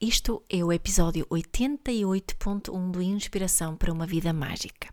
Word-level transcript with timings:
Isto 0.00 0.42
é 0.50 0.62
o 0.62 0.70
episódio 0.70 1.24
88.1 1.30 2.90
do 2.90 3.00
Inspiração 3.00 3.74
para 3.74 3.90
uma 3.90 4.06
Vida 4.06 4.30
Mágica. 4.30 4.90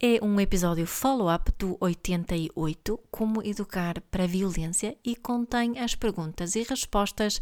É 0.00 0.24
um 0.24 0.38
episódio 0.38 0.86
follow-up 0.86 1.50
do 1.58 1.76
88, 1.80 3.00
Como 3.10 3.42
Educar 3.42 4.00
para 4.12 4.22
a 4.22 4.26
Violência, 4.28 4.96
e 5.04 5.16
contém 5.16 5.80
as 5.80 5.96
perguntas 5.96 6.54
e 6.54 6.62
respostas 6.62 7.40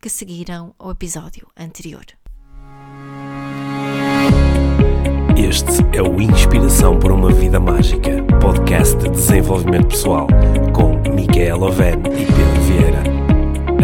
que 0.00 0.08
seguiram 0.08 0.72
ao 0.78 0.92
episódio 0.92 1.48
anterior. 1.56 2.04
Este 5.36 5.82
é 5.92 6.00
o 6.00 6.22
Inspiração 6.22 6.96
para 6.96 7.12
uma 7.12 7.32
Vida 7.32 7.58
Mágica, 7.58 8.22
podcast 8.40 8.96
de 8.98 9.10
desenvolvimento 9.10 9.88
pessoal, 9.88 10.28
com 10.72 10.96
Micaela 11.12 11.66
Oven 11.66 11.94
e 11.94 12.24
Pedro 12.24 12.60
Vieira. 12.68 13.02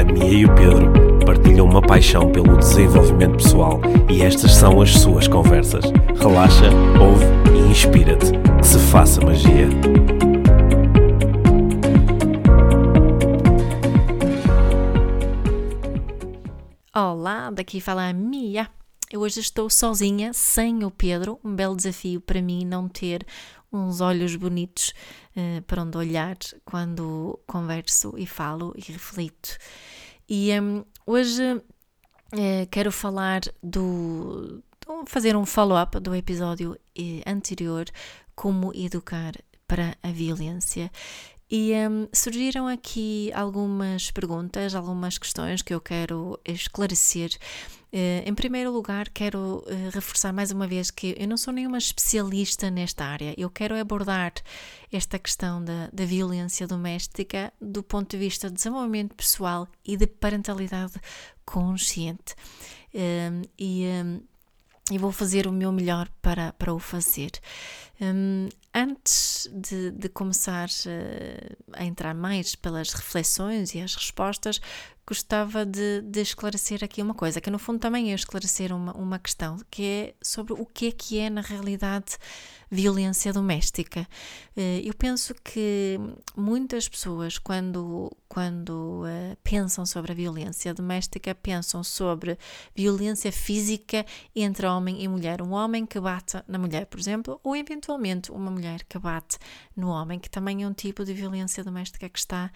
A 0.00 0.04
Mia 0.04 0.32
e 0.32 0.44
o 0.44 0.54
Pedro 0.54 1.05
partilham 1.27 1.66
uma 1.66 1.82
paixão 1.82 2.30
pelo 2.30 2.56
desenvolvimento 2.56 3.38
pessoal 3.38 3.80
e 4.09 4.22
estas 4.22 4.55
são 4.55 4.80
as 4.80 4.92
suas 4.92 5.27
conversas. 5.27 5.84
Relaxa, 6.16 6.70
ouve 7.00 7.24
e 7.52 7.69
inspira-te. 7.69 8.30
Que 8.60 8.66
se 8.66 8.78
faça 8.78 9.20
magia. 9.20 9.69
Olá, 16.95 17.50
daqui 17.50 17.80
fala 17.80 18.08
a 18.08 18.12
Mia. 18.12 18.69
Eu 19.11 19.20
hoje 19.20 19.41
estou 19.41 19.69
sozinha, 19.69 20.33
sem 20.33 20.84
o 20.84 20.91
Pedro. 20.92 21.41
Um 21.45 21.55
belo 21.56 21.77
desafio 21.77 22.20
para 22.20 22.41
mim 22.41 22.64
não 22.64 22.88
ter 22.88 23.27
uns 23.72 24.00
olhos 24.00 24.36
bonitos 24.36 24.95
uh, 25.36 25.61
para 25.62 25.83
onde 25.83 25.98
olhar 25.98 26.36
quando 26.64 27.38
converso 27.48 28.14
e 28.16 28.27
falo 28.27 28.72
e 28.77 28.92
reflito. 28.92 29.58
E 30.28 30.50
um, 30.61 30.84
hoje 31.06 31.62
eh, 32.33 32.66
quero 32.70 32.91
falar 32.91 33.42
do. 33.62 34.62
fazer 35.06 35.37
um 35.37 35.47
follow-up 35.47 36.01
do 36.01 36.14
episódio 36.14 36.77
eh, 36.98 37.22
anterior, 37.27 37.86
Como 38.34 38.72
Educar 38.75 39.33
para 39.67 39.97
a 40.03 40.11
Violência. 40.11 40.91
E 41.48 41.72
um, 41.75 42.08
surgiram 42.12 42.67
aqui 42.67 43.30
algumas 43.33 44.11
perguntas, 44.11 44.75
algumas 44.75 45.17
questões 45.17 45.62
que 45.62 45.72
eu 45.72 45.80
quero 45.80 46.41
esclarecer. 46.45 47.30
Uh, 47.97 48.28
em 48.28 48.34
primeiro 48.34 48.70
lugar, 48.70 49.08
quero 49.08 49.64
uh, 49.66 49.91
reforçar 49.91 50.30
mais 50.30 50.50
uma 50.50 50.66
vez 50.66 50.91
que 50.91 51.16
eu 51.19 51.27
não 51.27 51.39
sou 51.39 51.50
nenhuma 51.50 51.78
especialista 51.78 52.70
nesta 52.70 53.06
área. 53.06 53.34
Eu 53.39 53.48
quero 53.48 53.75
abordar 53.75 54.34
esta 54.92 55.19
questão 55.19 55.64
da, 55.64 55.89
da 55.91 56.05
violência 56.05 56.67
doméstica 56.67 57.50
do 57.58 57.83
ponto 57.83 58.11
de 58.11 58.19
vista 58.19 58.48
de 58.48 58.56
desenvolvimento 58.56 59.14
pessoal 59.14 59.67
e 59.83 59.97
de 59.97 60.06
parentalidade 60.06 60.92
consciente. 61.47 62.34
Uh, 62.94 63.48
e 63.58 63.86
e 64.91 64.98
vou 64.98 65.11
fazer 65.11 65.47
o 65.47 65.53
meu 65.53 65.73
melhor 65.73 66.09
para, 66.23 66.53
para 66.53 66.73
o 66.73 66.79
fazer. 66.79 67.33
Um, 68.01 68.48
antes 68.75 69.48
de, 69.53 69.91
de 69.91 70.09
começar 70.09 70.69
uh, 70.69 71.56
a 71.73 71.84
entrar 71.84 72.15
mais 72.15 72.55
pelas 72.55 72.92
reflexões 72.92 73.75
e 73.75 73.81
as 73.81 73.95
respostas, 73.95 74.61
gostava 75.07 75.64
de, 75.64 76.03
de, 76.03 76.20
esclarecer 76.20 76.84
aqui 76.84 77.01
uma 77.01 77.14
coisa, 77.14 77.41
que 77.41 77.51
no 77.51 77.59
fundo 77.59 77.79
também 77.79 78.12
é 78.12 78.14
esclarecer 78.14 78.75
uma, 78.75 78.92
uma 78.97 79.19
questão, 79.19 79.59
que 79.70 79.83
é 79.84 80.14
sobre 80.20 80.53
o 80.53 80.67
que 80.67 80.89
é 80.89 80.92
que 80.92 81.19
é 81.19 81.31
na 81.31 81.41
realidade 81.41 82.17
violência 82.70 83.33
doméstica. 83.33 84.06
Uh, 84.56 84.81
eu 84.84 84.95
penso 84.95 85.34
que 85.34 85.98
muitas 86.36 86.89
pessoas, 86.89 87.39
quando, 87.39 88.11
quando 88.28 89.03
uh, 89.03 89.36
pensam 89.42 89.86
sobre 89.86 90.12
a 90.12 90.14
violência 90.14 90.75
doméstica, 90.75 91.34
pensam 91.34 91.84
sobre 91.84 92.39
violência 92.75 93.31
física 93.31 94.05
entre 94.34 94.67
homem 94.67 95.03
e 95.03 95.08
mulher. 95.08 95.41
Um 95.42 95.53
homem 95.53 95.86
que 95.86 96.00
bate 96.00 96.42
na 96.48 96.58
mulher, 96.58 96.86
por 96.86 96.98
exemplo, 96.98 97.41
ou 97.42 97.55
eventualmente 97.55 98.33
uma 98.33 98.50
mulher 98.50 98.84
que 98.84 98.98
bate 98.98 99.39
no 99.77 99.89
homem, 99.89 100.19
que 100.19 100.30
também 100.30 100.63
é 100.63 100.69
um 100.69 100.73
tipo 100.73 101.05
de 101.05 101.13
violência 101.13 101.63
doméstica 101.63 102.08
que 102.08 102.19
está 102.19 102.51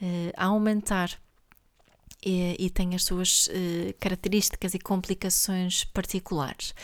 uh, 0.00 0.32
a 0.36 0.46
aumentar 0.46 1.18
e, 2.24 2.56
e 2.58 2.70
tem 2.70 2.94
as 2.94 3.04
suas 3.04 3.46
uh, 3.46 3.94
características 4.00 4.74
e 4.74 4.78
complicações 4.78 5.84
particulares. 5.84 6.74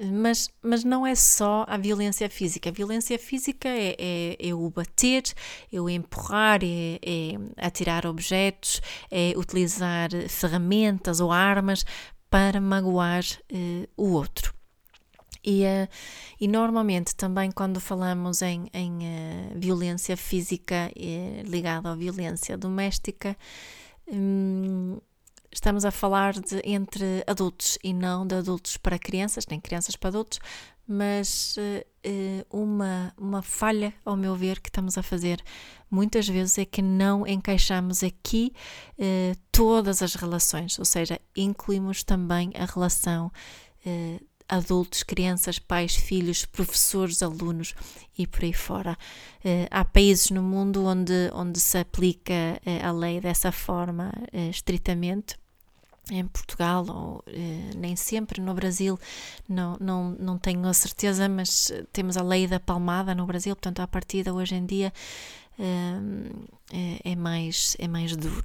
Mas, 0.00 0.48
mas 0.62 0.84
não 0.84 1.04
é 1.04 1.14
só 1.14 1.64
a 1.68 1.76
violência 1.76 2.30
física. 2.30 2.68
A 2.70 2.72
violência 2.72 3.18
física 3.18 3.68
é, 3.68 3.96
é, 3.98 4.48
é 4.48 4.54
o 4.54 4.70
bater, 4.70 5.24
é 5.72 5.80
o 5.80 5.88
empurrar, 5.88 6.60
é, 6.62 7.00
é 7.02 7.66
atirar 7.66 8.06
objetos, 8.06 8.80
é 9.10 9.32
utilizar 9.36 10.10
ferramentas 10.28 11.18
ou 11.18 11.32
armas 11.32 11.84
para 12.30 12.60
magoar 12.60 13.24
uh, 13.52 13.88
o 13.96 14.12
outro. 14.12 14.54
E, 15.44 15.64
uh, 15.64 15.88
e, 16.40 16.46
normalmente 16.46 17.14
também 17.14 17.50
quando 17.50 17.80
falamos 17.80 18.42
em, 18.42 18.68
em 18.72 18.92
uh, 18.92 19.58
violência 19.58 20.16
física 20.16 20.90
ligada 21.44 21.90
à 21.90 21.94
violência 21.94 22.56
doméstica, 22.56 23.36
Hum, 24.10 24.98
estamos 25.50 25.84
a 25.84 25.90
falar 25.90 26.34
de 26.34 26.60
entre 26.64 27.22
adultos 27.26 27.78
e 27.82 27.92
não 27.92 28.26
de 28.26 28.34
adultos 28.34 28.76
para 28.76 28.98
crianças, 28.98 29.46
nem 29.46 29.60
crianças 29.60 29.96
para 29.96 30.08
adultos, 30.08 30.38
mas 30.86 31.56
uh, 31.58 32.46
uma, 32.50 33.12
uma 33.18 33.42
falha, 33.42 33.92
ao 34.04 34.16
meu 34.16 34.34
ver, 34.34 34.60
que 34.60 34.70
estamos 34.70 34.96
a 34.96 35.02
fazer 35.02 35.42
muitas 35.90 36.28
vezes 36.28 36.58
é 36.58 36.64
que 36.64 36.80
não 36.80 37.26
encaixamos 37.26 38.02
aqui 38.02 38.52
uh, 38.98 39.38
todas 39.52 40.02
as 40.02 40.14
relações, 40.14 40.78
ou 40.78 40.84
seja, 40.84 41.20
incluímos 41.36 42.02
também 42.02 42.52
a 42.54 42.64
relação 42.64 43.30
adultos, 44.48 45.02
crianças, 45.02 45.58
pais, 45.58 45.94
filhos, 45.94 46.44
professores, 46.44 47.22
alunos 47.22 47.74
e 48.16 48.26
por 48.26 48.42
aí 48.42 48.52
fora. 48.52 48.96
Uh, 49.44 49.68
há 49.70 49.84
países 49.84 50.30
no 50.30 50.42
mundo 50.42 50.84
onde, 50.86 51.30
onde 51.34 51.60
se 51.60 51.78
aplica 51.78 52.32
uh, 52.32 52.86
a 52.86 52.90
lei 52.90 53.20
dessa 53.20 53.52
forma 53.52 54.12
uh, 54.32 54.50
estritamente. 54.50 55.36
Em 56.10 56.26
Portugal, 56.26 56.86
ou 56.88 57.22
nem 57.76 57.94
sempre, 57.94 58.40
no 58.40 58.54
Brasil, 58.54 58.98
não, 59.46 59.76
não, 59.78 60.16
não 60.18 60.38
tenho 60.38 60.66
a 60.66 60.72
certeza, 60.72 61.28
mas 61.28 61.70
temos 61.92 62.16
a 62.16 62.22
lei 62.22 62.46
da 62.46 62.58
palmada 62.58 63.14
no 63.14 63.26
Brasil, 63.26 63.54
portanto, 63.54 63.80
a 63.80 63.86
partida 63.86 64.32
hoje 64.32 64.54
em 64.54 64.64
dia 64.64 64.90
é, 65.58 67.12
é, 67.12 67.14
mais, 67.14 67.76
é 67.78 67.86
mais 67.86 68.16
duro. 68.16 68.42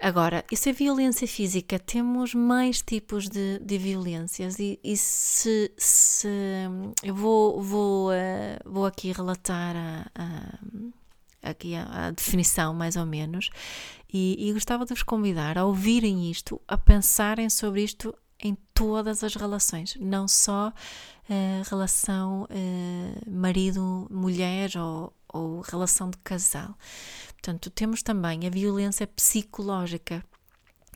Agora, 0.00 0.44
isso 0.50 0.68
é 0.68 0.72
violência 0.72 1.26
física. 1.26 1.76
Temos 1.76 2.32
mais 2.32 2.80
tipos 2.80 3.28
de, 3.28 3.58
de 3.58 3.78
violências 3.78 4.58
e, 4.60 4.78
e 4.82 4.96
se, 4.96 5.72
se, 5.76 6.28
eu 7.02 7.14
vou, 7.14 7.60
vou, 7.60 8.10
uh, 8.10 8.12
vou 8.64 8.86
aqui 8.86 9.10
relatar 9.10 9.74
a, 9.74 10.06
a, 10.14 11.50
aqui 11.50 11.74
a, 11.74 12.06
a, 12.06 12.10
definição 12.12 12.72
mais 12.72 12.94
ou 12.94 13.04
menos 13.04 13.50
e, 14.12 14.48
e 14.48 14.52
gostava 14.52 14.84
de 14.84 14.94
vos 14.94 15.02
convidar 15.02 15.58
a 15.58 15.64
ouvirem 15.64 16.30
isto, 16.30 16.60
a 16.68 16.78
pensarem 16.78 17.50
sobre 17.50 17.82
isto 17.82 18.14
em 18.40 18.56
todas 18.72 19.24
as 19.24 19.34
relações, 19.34 19.96
não 20.00 20.28
só 20.28 20.68
uh, 20.68 21.68
relação 21.68 22.44
uh, 22.44 23.30
marido-mulher 23.30 24.70
ou, 24.78 25.12
ou 25.28 25.60
relação 25.62 26.08
de 26.08 26.18
casal. 26.18 26.76
Portanto, 27.40 27.70
temos 27.70 28.02
também 28.02 28.46
a 28.46 28.50
violência 28.50 29.06
psicológica, 29.06 30.24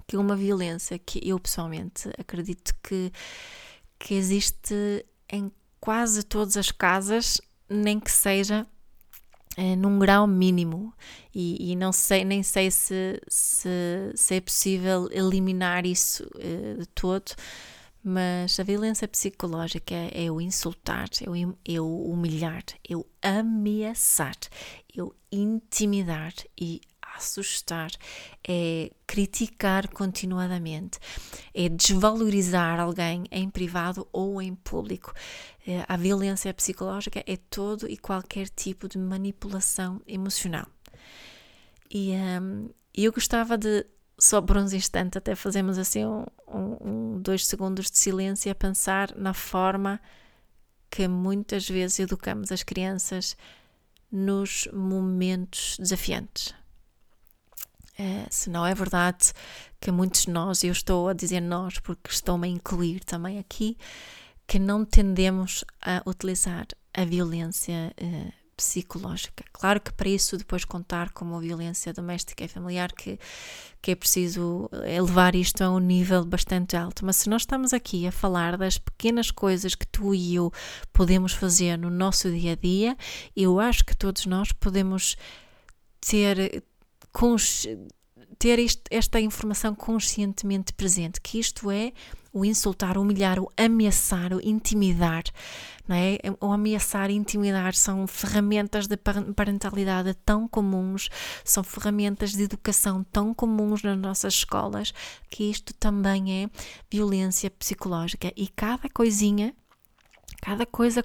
que 0.06 0.16
é 0.16 0.18
uma 0.18 0.36
violência 0.36 0.98
que 0.98 1.20
eu 1.26 1.38
pessoalmente 1.38 2.10
acredito 2.18 2.74
que, 2.82 3.12
que 3.98 4.14
existe 4.14 5.06
em 5.30 5.52
quase 5.80 6.24
todas 6.24 6.56
as 6.56 6.72
casas, 6.72 7.40
nem 7.68 8.00
que 8.00 8.10
seja 8.10 8.66
é, 9.56 9.76
num 9.76 10.00
grau 10.00 10.26
mínimo. 10.26 10.92
E, 11.32 11.72
e, 11.72 11.76
não 11.76 11.92
sei 11.92 12.24
nem 12.24 12.42
sei 12.42 12.70
se, 12.70 13.22
se, 13.28 14.12
se 14.14 14.34
é 14.34 14.40
possível 14.40 15.08
eliminar 15.12 15.86
isso 15.86 16.28
é, 16.38 16.74
de 16.80 16.86
todo 16.86 17.32
mas 18.04 18.58
a 18.58 18.64
violência 18.64 19.06
psicológica 19.06 19.94
é 19.94 20.28
o 20.28 20.40
insultar, 20.40 21.08
é 21.24 21.30
o, 21.30 21.56
é 21.64 21.80
humilhar, 21.80 22.64
é 22.88 22.96
o 22.96 23.06
ameaçar, 23.22 24.34
é 24.96 25.00
o 25.00 25.14
intimidar 25.32 26.34
e 26.60 26.80
assustar, 27.16 27.90
é 28.46 28.90
criticar 29.06 29.88
continuadamente, 29.88 30.98
é 31.54 31.68
desvalorizar 31.68 32.80
alguém 32.80 33.24
em 33.30 33.48
privado 33.50 34.06
ou 34.12 34.40
em 34.40 34.54
público. 34.54 35.12
É, 35.66 35.84
a 35.88 35.96
violência 35.96 36.52
psicológica 36.52 37.22
é 37.26 37.36
todo 37.36 37.88
e 37.88 37.96
qualquer 37.96 38.48
tipo 38.48 38.88
de 38.88 38.98
manipulação 38.98 40.00
emocional. 40.06 40.66
E 41.90 42.12
um, 42.12 42.70
eu 42.94 43.12
gostava 43.12 43.56
de 43.56 43.86
só 44.18 44.40
por 44.40 44.56
uns 44.56 44.72
instantes, 44.72 45.16
até 45.16 45.34
fazemos 45.34 45.78
assim 45.78 46.04
um, 46.06 46.24
um, 46.48 47.20
dois 47.20 47.44
segundos 47.46 47.90
de 47.90 47.98
silêncio 47.98 48.50
a 48.50 48.54
pensar 48.54 49.14
na 49.16 49.34
forma 49.34 50.00
que 50.88 51.08
muitas 51.08 51.68
vezes 51.68 51.98
educamos 52.00 52.52
as 52.52 52.62
crianças 52.62 53.36
nos 54.12 54.68
momentos 54.72 55.76
desafiantes. 55.78 56.54
Uh, 57.98 58.26
se 58.30 58.50
não 58.50 58.66
é 58.66 58.74
verdade 58.74 59.32
que 59.80 59.90
muitos 59.90 60.22
de 60.22 60.30
nós, 60.30 60.62
eu 60.62 60.72
estou 60.72 61.08
a 61.08 61.12
dizer 61.12 61.40
nós 61.40 61.78
porque 61.78 62.10
estou-me 62.10 62.46
a 62.46 62.50
incluir 62.50 63.00
também 63.00 63.38
aqui, 63.38 63.76
que 64.46 64.58
não 64.58 64.84
tendemos 64.84 65.64
a 65.80 66.02
utilizar 66.06 66.66
a 66.94 67.04
violência 67.04 67.94
uh, 68.00 68.41
psicológica. 68.62 69.44
Claro 69.52 69.80
que 69.80 69.92
para 69.92 70.08
isso 70.08 70.36
depois 70.36 70.64
contar 70.64 71.10
com 71.10 71.34
a 71.34 71.40
violência 71.40 71.92
doméstica 71.92 72.44
e 72.44 72.48
familiar 72.48 72.92
que, 72.92 73.18
que 73.82 73.90
é 73.90 73.94
preciso 73.96 74.70
elevar 74.86 75.34
isto 75.34 75.62
a 75.62 75.70
um 75.70 75.80
nível 75.80 76.24
bastante 76.24 76.76
alto. 76.76 77.04
Mas 77.04 77.16
se 77.16 77.28
nós 77.28 77.42
estamos 77.42 77.72
aqui 77.72 78.06
a 78.06 78.12
falar 78.12 78.56
das 78.56 78.78
pequenas 78.78 79.32
coisas 79.32 79.74
que 79.74 79.86
tu 79.86 80.14
e 80.14 80.36
eu 80.36 80.52
podemos 80.92 81.32
fazer 81.32 81.76
no 81.76 81.90
nosso 81.90 82.30
dia 82.30 82.52
a 82.52 82.56
dia, 82.56 82.96
eu 83.36 83.58
acho 83.58 83.84
que 83.84 83.96
todos 83.96 84.24
nós 84.26 84.52
podemos 84.52 85.16
ter 86.00 86.62
ter 88.38 88.58
isto, 88.58 88.82
esta 88.90 89.20
informação 89.20 89.74
conscientemente 89.74 90.72
presente, 90.72 91.20
que 91.20 91.38
isto 91.38 91.70
é 91.70 91.92
o 92.32 92.44
insultar, 92.44 92.96
o 92.96 93.02
humilhar, 93.02 93.38
o 93.38 93.50
ameaçar, 93.56 94.32
o 94.32 94.40
intimidar, 94.40 95.24
não 95.86 95.96
é? 95.96 96.18
O 96.40 96.52
ameaçar 96.52 97.10
e 97.10 97.14
intimidar 97.14 97.74
são 97.74 98.06
ferramentas 98.06 98.86
de 98.86 98.96
parentalidade 98.96 100.14
tão 100.24 100.48
comuns, 100.48 101.08
são 101.44 101.62
ferramentas 101.62 102.32
de 102.32 102.42
educação 102.44 103.04
tão 103.12 103.34
comuns 103.34 103.82
nas 103.82 103.98
nossas 103.98 104.34
escolas, 104.34 104.94
que 105.28 105.50
isto 105.50 105.74
também 105.74 106.44
é 106.44 106.50
violência 106.90 107.50
psicológica 107.50 108.32
e 108.36 108.48
cada 108.48 108.88
coisinha 108.88 109.54
Cada 110.42 110.66
coisa 110.66 111.04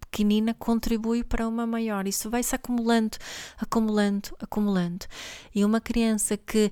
pequenina 0.00 0.54
contribui 0.54 1.24
para 1.24 1.48
uma 1.48 1.66
maior. 1.66 2.06
Isso 2.06 2.30
vai 2.30 2.44
se 2.44 2.54
acumulando, 2.54 3.18
acumulando, 3.58 4.28
acumulando. 4.38 5.04
E 5.52 5.64
uma 5.64 5.80
criança 5.80 6.36
que, 6.36 6.70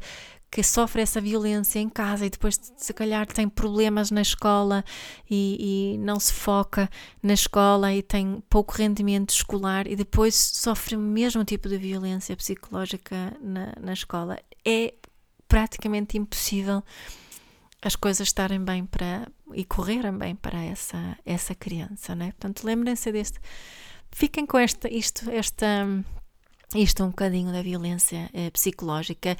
que 0.55 0.63
sofre 0.63 1.03
essa 1.03 1.21
violência 1.21 1.81
em 1.81 1.89
casa 1.89 2.25
e 2.25 2.31
depois, 2.31 2.61
se 2.77 2.95
calhar, 2.95 3.27
tem 3.27 3.49
problemas 3.49 4.13
na 4.13 4.23
escola 4.23 4.85
e, 5.29 5.95
e 5.95 5.99
não 5.99 6.21
se 6.21 6.33
foca 6.33 6.89
na 7.21 7.35
escola 7.35 7.93
e 7.93 8.01
tem 8.01 8.41
pouco 8.49 8.73
rendimento 8.73 9.31
escolar 9.31 9.89
e 9.89 9.97
depois 9.97 10.37
sofre 10.37 10.95
o 10.95 11.01
mesmo 11.01 11.45
tipo 11.45 11.69
de 11.69 11.77
violência 11.77 12.37
psicológica 12.37 13.37
na, 13.43 13.73
na 13.81 13.93
escola, 13.95 14.39
é 14.65 14.95
praticamente 15.49 16.17
impossível 16.17 16.85
as 17.83 17.97
coisas 17.97 18.29
estarem 18.29 18.65
bem 18.65 18.87
para 18.87 19.27
e 19.55 19.65
correrem 19.65 20.17
bem 20.17 20.37
para 20.37 20.63
essa 20.63 21.19
essa 21.27 21.53
criança, 21.53 22.15
né? 22.15 22.27
Portanto, 22.27 22.63
lembrem-se 22.63 23.11
deste, 23.11 23.41
fiquem 24.13 24.47
com 24.47 24.57
esta 24.57 24.89
isto 24.89 25.29
esta 25.33 25.85
isto 26.77 27.03
um 27.03 27.09
bocadinho 27.09 27.53
da 27.53 27.61
violência 27.61 28.31
eh, 28.33 28.51
psicológica 28.51 29.37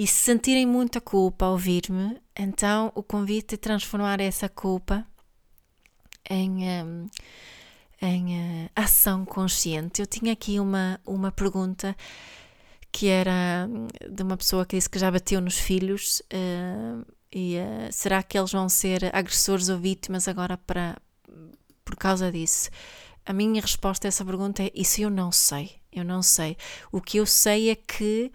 e 0.00 0.06
se 0.06 0.14
sentirem 0.14 0.64
muita 0.64 0.98
culpa 0.98 1.44
ao 1.44 1.52
ouvir-me, 1.52 2.18
então 2.34 2.90
o 2.94 3.02
convite 3.02 3.56
é 3.56 3.58
transformar 3.58 4.18
essa 4.18 4.48
culpa 4.48 5.06
em 6.30 6.64
um, 6.82 7.06
em 8.00 8.64
uh, 8.64 8.70
ação 8.74 9.26
consciente. 9.26 10.00
Eu 10.00 10.06
tinha 10.06 10.32
aqui 10.32 10.58
uma 10.58 10.98
uma 11.06 11.30
pergunta 11.30 11.94
que 12.90 13.08
era 13.08 13.68
hum, 13.68 13.88
de 14.10 14.22
uma 14.22 14.38
pessoa 14.38 14.64
que 14.64 14.74
disse 14.74 14.88
que 14.88 14.98
já 14.98 15.10
bateu 15.10 15.38
nos 15.38 15.58
filhos. 15.58 16.22
Uh, 16.32 17.04
e 17.30 17.58
uh, 17.58 17.92
será 17.92 18.22
que 18.22 18.38
eles 18.38 18.52
vão 18.52 18.70
ser 18.70 19.14
agressores 19.14 19.68
ou 19.68 19.78
vítimas 19.78 20.26
agora 20.28 20.56
para, 20.56 20.96
por 21.84 21.96
causa 21.96 22.32
disso? 22.32 22.70
A 23.26 23.34
minha 23.34 23.60
resposta 23.60 24.06
a 24.06 24.08
essa 24.08 24.24
pergunta 24.24 24.62
é: 24.62 24.70
Isso 24.74 25.02
eu 25.02 25.10
não 25.10 25.30
sei. 25.30 25.78
Eu 25.92 26.06
não 26.06 26.22
sei. 26.22 26.56
O 26.90 27.02
que 27.02 27.18
eu 27.18 27.26
sei 27.26 27.68
é 27.68 27.74
que 27.74 28.32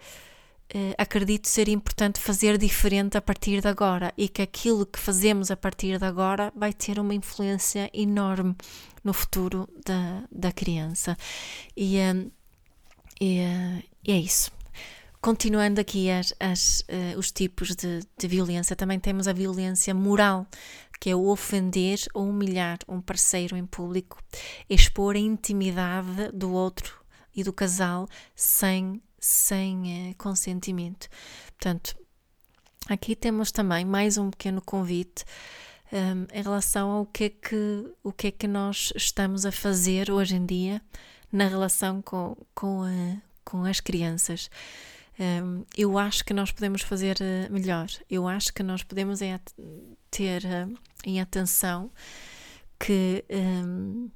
acredito 0.98 1.48
ser 1.48 1.68
importante 1.68 2.18
fazer 2.20 2.58
diferente 2.58 3.16
a 3.16 3.22
partir 3.22 3.60
de 3.60 3.68
agora 3.68 4.12
e 4.16 4.28
que 4.28 4.42
aquilo 4.42 4.84
que 4.84 4.98
fazemos 4.98 5.50
a 5.50 5.56
partir 5.56 5.98
de 5.98 6.04
agora 6.04 6.52
vai 6.56 6.72
ter 6.72 6.98
uma 6.98 7.14
influência 7.14 7.90
enorme 7.94 8.56
no 9.04 9.12
futuro 9.12 9.68
da, 9.84 10.24
da 10.30 10.52
criança. 10.52 11.16
E, 11.76 11.98
uh, 11.98 12.32
e, 13.20 13.38
e 14.04 14.12
é 14.12 14.18
isso. 14.18 14.50
Continuando 15.20 15.80
aqui 15.80 16.08
as, 16.08 16.32
as, 16.38 16.84
os 17.18 17.32
tipos 17.32 17.74
de, 17.74 18.00
de 18.16 18.28
violência, 18.28 18.76
também 18.76 19.00
temos 19.00 19.26
a 19.26 19.32
violência 19.32 19.92
moral, 19.92 20.46
que 21.00 21.10
é 21.10 21.16
o 21.16 21.26
ofender 21.26 21.98
ou 22.14 22.28
humilhar 22.28 22.78
um 22.88 23.00
parceiro 23.00 23.56
em 23.56 23.66
público, 23.66 24.22
expor 24.70 25.16
a 25.16 25.18
intimidade 25.18 26.30
do 26.32 26.52
outro 26.52 27.00
e 27.34 27.42
do 27.42 27.52
casal 27.52 28.08
sem, 28.36 29.02
sem 29.26 30.10
uh, 30.10 30.14
consentimento. 30.16 31.08
Portanto, 31.58 31.96
aqui 32.88 33.16
temos 33.16 33.50
também 33.50 33.84
mais 33.84 34.16
um 34.16 34.30
pequeno 34.30 34.62
convite 34.62 35.24
um, 35.92 35.96
ehm, 35.96 36.26
em 36.32 36.42
relação 36.42 36.90
ao 36.90 37.06
que, 37.06 37.24
é 37.24 37.28
que, 37.30 37.92
o 38.04 38.12
que 38.12 38.28
é 38.28 38.30
que 38.30 38.46
nós 38.46 38.92
estamos 38.94 39.44
a 39.44 39.50
fazer 39.50 40.10
hoje 40.10 40.36
em 40.36 40.46
dia 40.46 40.80
na 41.32 41.48
relação 41.48 42.00
com, 42.02 42.36
com, 42.54 42.82
uh, 42.82 43.22
com 43.44 43.64
as 43.64 43.80
crianças. 43.80 44.48
Um, 45.18 45.64
eu 45.76 45.98
acho 45.98 46.24
que 46.24 46.32
nós 46.32 46.52
podemos 46.52 46.82
fazer 46.82 47.16
uh, 47.16 47.52
melhor. 47.52 47.88
Eu 48.08 48.28
acho 48.28 48.52
que 48.52 48.62
nós 48.62 48.84
podemos 48.84 49.18
ter 50.10 50.42
uh, 50.44 50.78
em 51.04 51.20
atenção 51.20 51.90
que 52.78 53.24
um, 53.30 54.08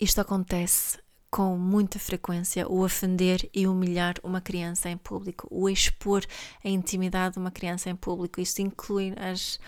isto 0.00 0.20
acontece 0.20 0.98
com 1.30 1.56
muita 1.56 1.98
frequência, 1.98 2.68
o 2.68 2.82
ofender 2.84 3.48
e 3.54 3.66
humilhar 3.66 4.16
uma 4.22 4.40
criança 4.40 4.90
em 4.90 4.96
público, 4.96 5.46
o 5.50 5.68
expor 5.68 6.24
a 6.64 6.68
intimidade 6.68 7.34
de 7.34 7.38
uma 7.38 7.52
criança 7.52 7.88
em 7.88 7.94
público. 7.94 8.40
Isto 8.40 8.60
inclui 8.60 9.14
as, 9.16 9.60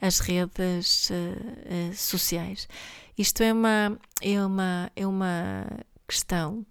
as 0.00 0.20
redes 0.20 1.08
uh, 1.10 1.94
sociais. 1.94 2.68
Isto 3.16 3.42
é 3.42 3.52
uma, 3.52 3.98
é, 4.20 4.44
uma, 4.44 4.92
é 4.94 5.06
uma 5.06 5.66
questão 6.06 6.64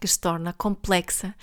que 0.00 0.08
se 0.08 0.18
torna 0.18 0.52
complexa 0.52 1.34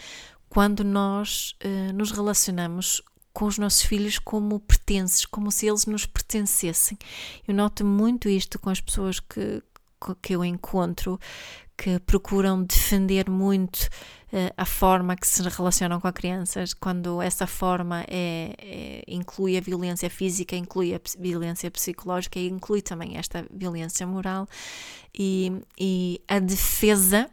quando 0.50 0.84
nós 0.84 1.56
uh, 1.64 1.94
nos 1.94 2.12
relacionamos 2.12 3.02
com 3.34 3.46
os 3.46 3.58
nossos 3.58 3.84
filhos 3.84 4.20
como 4.20 4.60
pertences, 4.60 5.26
como 5.26 5.50
se 5.50 5.68
eles 5.68 5.86
nos 5.86 6.06
pertencessem. 6.06 6.98
Eu 7.48 7.54
noto 7.54 7.86
muito 7.86 8.28
isto 8.28 8.60
com 8.60 8.70
as 8.70 8.82
pessoas 8.82 9.22
que, 9.22 9.64
que 10.22 10.36
eu 10.36 10.44
encontro 10.44 11.20
que 11.78 12.00
procuram 12.00 12.64
defender 12.64 13.28
muito 13.28 13.90
uh, 14.32 14.54
a 14.56 14.66
forma 14.66 15.16
que 15.16 15.28
se 15.28 15.42
relacionam 15.42 16.00
com 16.00 16.08
as 16.08 16.14
crianças, 16.14 16.74
quando 16.76 17.20
essa 17.20 17.48
forma 17.48 18.06
é, 18.08 18.54
é, 18.60 19.04
inclui 19.08 19.58
a 19.58 19.62
violência 19.62 20.08
física, 20.08 20.56
inclui 20.56 20.94
a 20.94 21.02
violência 21.20 21.72
psicológica 21.72 22.38
e 22.38 22.48
inclui 22.48 22.84
também 22.84 23.18
esta 23.18 23.46
violência 23.52 24.06
moral 24.06 24.48
e, 25.12 25.52
e 25.80 26.22
a 26.28 26.38
defesa 26.38 27.28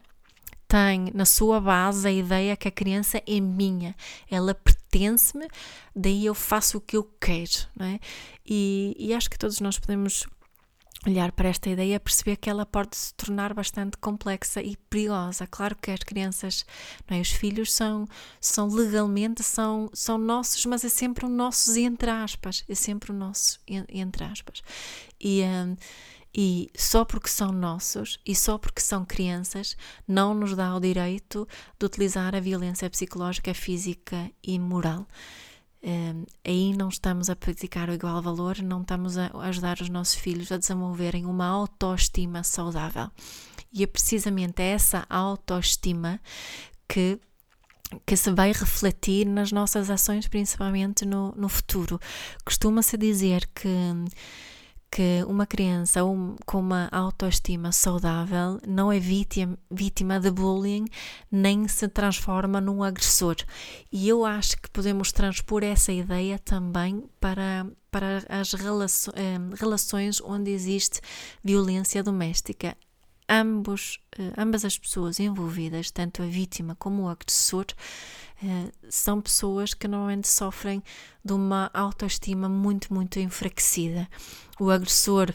tem 0.67 1.11
na 1.15 1.25
sua 1.25 1.61
base 1.61 2.07
a 2.07 2.13
ideia 2.13 2.57
que 2.57 2.69
a 2.69 2.71
criança 2.71 3.23
é 3.27 3.41
minha, 3.41 3.95
ela 4.31 4.55
pertence-me, 4.55 5.49
daí 5.97 6.27
eu 6.27 6.35
faço 6.35 6.79
o 6.79 6.81
que 6.81 6.97
eu 6.97 7.05
quero, 7.21 7.67
não 7.75 7.87
é? 7.87 7.99
E, 8.47 8.95
e 8.99 9.15
acho 9.15 9.31
que 9.31 9.39
todos 9.39 9.61
nós 9.61 9.79
podemos 9.79 10.27
olhar 11.07 11.31
para 11.33 11.49
esta 11.49 11.71
ideia 11.71 11.95
e 11.95 11.99
perceber 11.99 12.37
que 12.37 12.51
ela 12.51 12.67
pode 12.67 12.97
se 12.97 13.15
tornar 13.15 13.55
bastante 13.55 13.97
complexa 13.99 14.61
e 14.61 14.77
perigosa. 14.91 15.47
Claro 15.47 15.77
que 15.77 15.91
as 15.91 16.01
crianças, 16.01 16.67
é? 17.09 17.21
os 17.21 17.31
filhos 17.31 17.73
são, 17.73 18.07
são 18.41 18.69
legalmente 18.69 19.43
são, 19.43 19.89
são 19.93 20.19
nossos, 20.19 20.65
mas 20.67 20.85
é 20.85 20.89
sempre 20.89 21.25
o 21.25 21.29
nossos 21.29 21.77
entre 21.77 22.11
aspas, 22.11 22.65
é 22.69 22.75
sempre 22.75 23.13
o 23.13 23.15
nosso 23.15 23.61
entre 23.67 24.25
aspas. 24.25 24.63
E 25.21 25.43
um, 25.43 25.77
e 26.35 26.71
só 26.77 27.05
porque 27.05 27.29
são 27.29 27.51
nossos 27.51 28.21
e 28.25 28.35
só 28.35 28.59
porque 28.59 28.81
são 28.81 29.05
crianças 29.05 29.77
não 30.07 30.35
nos 30.35 30.55
dá 30.55 30.75
o 30.77 30.81
direito 30.81 31.49
de 31.79 31.87
utilizar 31.87 32.35
a 32.35 32.41
violência 32.41 32.89
psicológica, 32.91 33.55
física 33.55 34.31
e 34.43 34.59
moral. 34.59 35.07
Um, 35.83 36.25
aí 36.45 36.77
não 36.77 36.89
estamos 36.89 37.31
a 37.31 37.37
praticar 37.37 37.89
o 37.89 37.93
igual 37.93 38.21
valor, 38.21 38.59
não 38.61 38.83
estamos 38.83 39.17
a 39.17 39.31
ajudar 39.43 39.81
os 39.81 39.89
nossos 39.89 40.17
filhos 40.17 40.51
a 40.51 40.57
desenvolverem 40.57 41.25
uma 41.25 41.47
autoestima 41.47 42.43
saudável. 42.43 43.11
E 43.73 43.83
é 43.83 43.87
precisamente 43.87 44.63
essa 44.63 45.07
autoestima 45.09 46.21
que 46.89 47.21
que 48.05 48.17
se 48.17 48.31
vai 48.31 48.53
refletir 48.53 49.27
nas 49.27 49.51
nossas 49.51 49.89
ações, 49.89 50.29
principalmente 50.29 51.07
no, 51.07 51.33
no 51.35 51.49
futuro. 51.49 51.99
Costuma-se 52.45 52.99
dizer 52.99 53.49
que 53.55 53.69
que 54.91 55.23
uma 55.27 55.47
criança 55.47 56.01
com 56.47 56.59
uma 56.59 56.89
autoestima 56.91 57.73
saudável 57.73 58.59
não 58.67 58.91
é 58.91 58.99
vítima, 58.99 59.59
vítima 59.71 60.19
de 60.19 60.31
bullying 60.31 60.87
nem 61.31 61.69
se 61.69 61.89
transforma 61.89 62.61
num 62.61 62.83
agressor. 62.83 63.37
E 63.93 64.09
eu 64.09 64.25
acho 64.25 64.57
que 64.57 64.71
podemos 64.71 65.13
transpor 65.13 65.63
essa 65.63 65.93
ideia 65.93 66.39
também 66.39 67.05
para, 67.21 67.67
para 67.91 68.25
as 68.29 68.55
eh, 68.55 69.39
relações 69.59 70.21
onde 70.21 70.51
existe 70.51 71.01
violência 71.45 72.03
doméstica. 72.03 72.77
Ambos, 73.29 74.01
ambas 74.37 74.65
as 74.65 74.79
pessoas 74.79 75.21
envolvidas, 75.21 75.91
tanto 75.91 76.23
a 76.23 76.27
vítima 76.27 76.75
como 76.77 77.05
o 77.05 77.09
agressor, 77.09 77.67
são 78.89 79.21
pessoas 79.21 79.75
que 79.75 79.89
normalmente 79.89 80.29
sofrem 80.29 80.83
de 81.25 81.33
uma 81.33 81.71
autoestima 81.75 82.49
muito, 82.49 82.95
muito 82.95 83.19
enfraquecida. 83.19 84.09
O 84.61 84.71
agressor 84.71 85.35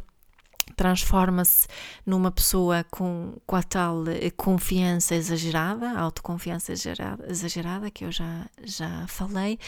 transforma-se 0.75 1.67
numa 2.05 2.31
pessoa 2.31 2.85
com, 2.89 3.35
com 3.45 3.55
a 3.55 3.63
tal 3.63 4.07
eh, 4.07 4.31
confiança 4.31 5.15
exagerada, 5.15 5.91
autoconfiança 5.91 6.71
exagerada, 6.71 7.25
exagerada 7.29 7.91
que 7.91 8.05
eu 8.05 8.12
já, 8.12 8.50
já 8.63 9.05
falei, 9.07 9.59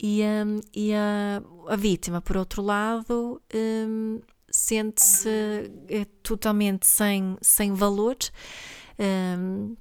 e, 0.00 0.22
um, 0.22 0.60
e 0.72 0.94
a, 0.94 1.42
a, 1.68 1.76
vítima, 1.76 2.20
por 2.20 2.36
outro 2.36 2.62
lado, 2.62 3.42
um, 3.52 4.20
sente-se 4.58 5.28
eh, 5.88 6.04
totalmente 6.22 6.84
sem, 6.84 7.38
sem 7.40 7.72
valores 7.72 8.32
um, 8.98 9.76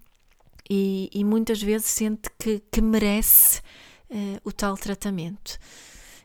e, 0.70 1.10
e, 1.12 1.24
muitas 1.24 1.62
vezes 1.62 1.88
sente 1.88 2.30
que, 2.38 2.60
que 2.72 2.82
merece 2.82 3.62
uh, 4.10 4.40
o 4.44 4.52
tal 4.52 4.78
tratamento. 4.78 5.58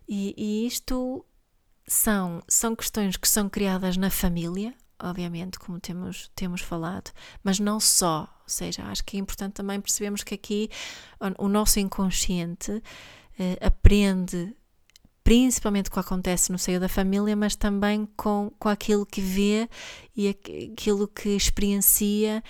E, 0.07 0.35
e 0.37 0.67
isto 0.67 1.25
são, 1.87 2.43
são 2.49 2.75
questões 2.75 3.17
que 3.17 3.29
são 3.29 3.49
criadas 3.49 3.97
na 3.97 4.11
família, 4.11 4.75
obviamente, 5.01 5.59
como 5.59 5.81
temos, 5.81 6.31
temos 6.35 6.61
falado, 6.61 7.11
mas 7.43 7.59
não 7.59 7.81
só. 7.81 8.23
Ou 8.43 8.49
seja, 8.49 8.83
acho 8.85 9.05
que 9.05 9.17
é 9.17 9.21
importante 9.21 9.55
também 9.55 9.81
percebermos 9.81 10.23
que 10.23 10.35
aqui 10.35 10.69
o, 11.39 11.49
nosso 11.49 11.79
inconsciente 11.79 12.83
eh, 13.39 13.57
aprende 13.65 14.55
principalmente 15.25 15.91
com 15.91 16.01
o 16.01 16.03
que 16.03 16.09
acontece 16.09 16.51
no 16.51 16.59
seio 16.59 16.81
da 16.81 16.89
família, 16.89 17.37
mas 17.37 17.55
também 17.57 18.09
com, 18.17 18.53
com 18.59 18.69
aquilo 18.69 19.07
que 19.07 19.21
vê 19.21 19.69
e 20.17 20.29
aquilo 20.29 21.07
que 21.07 21.31
experiencia 21.31 22.43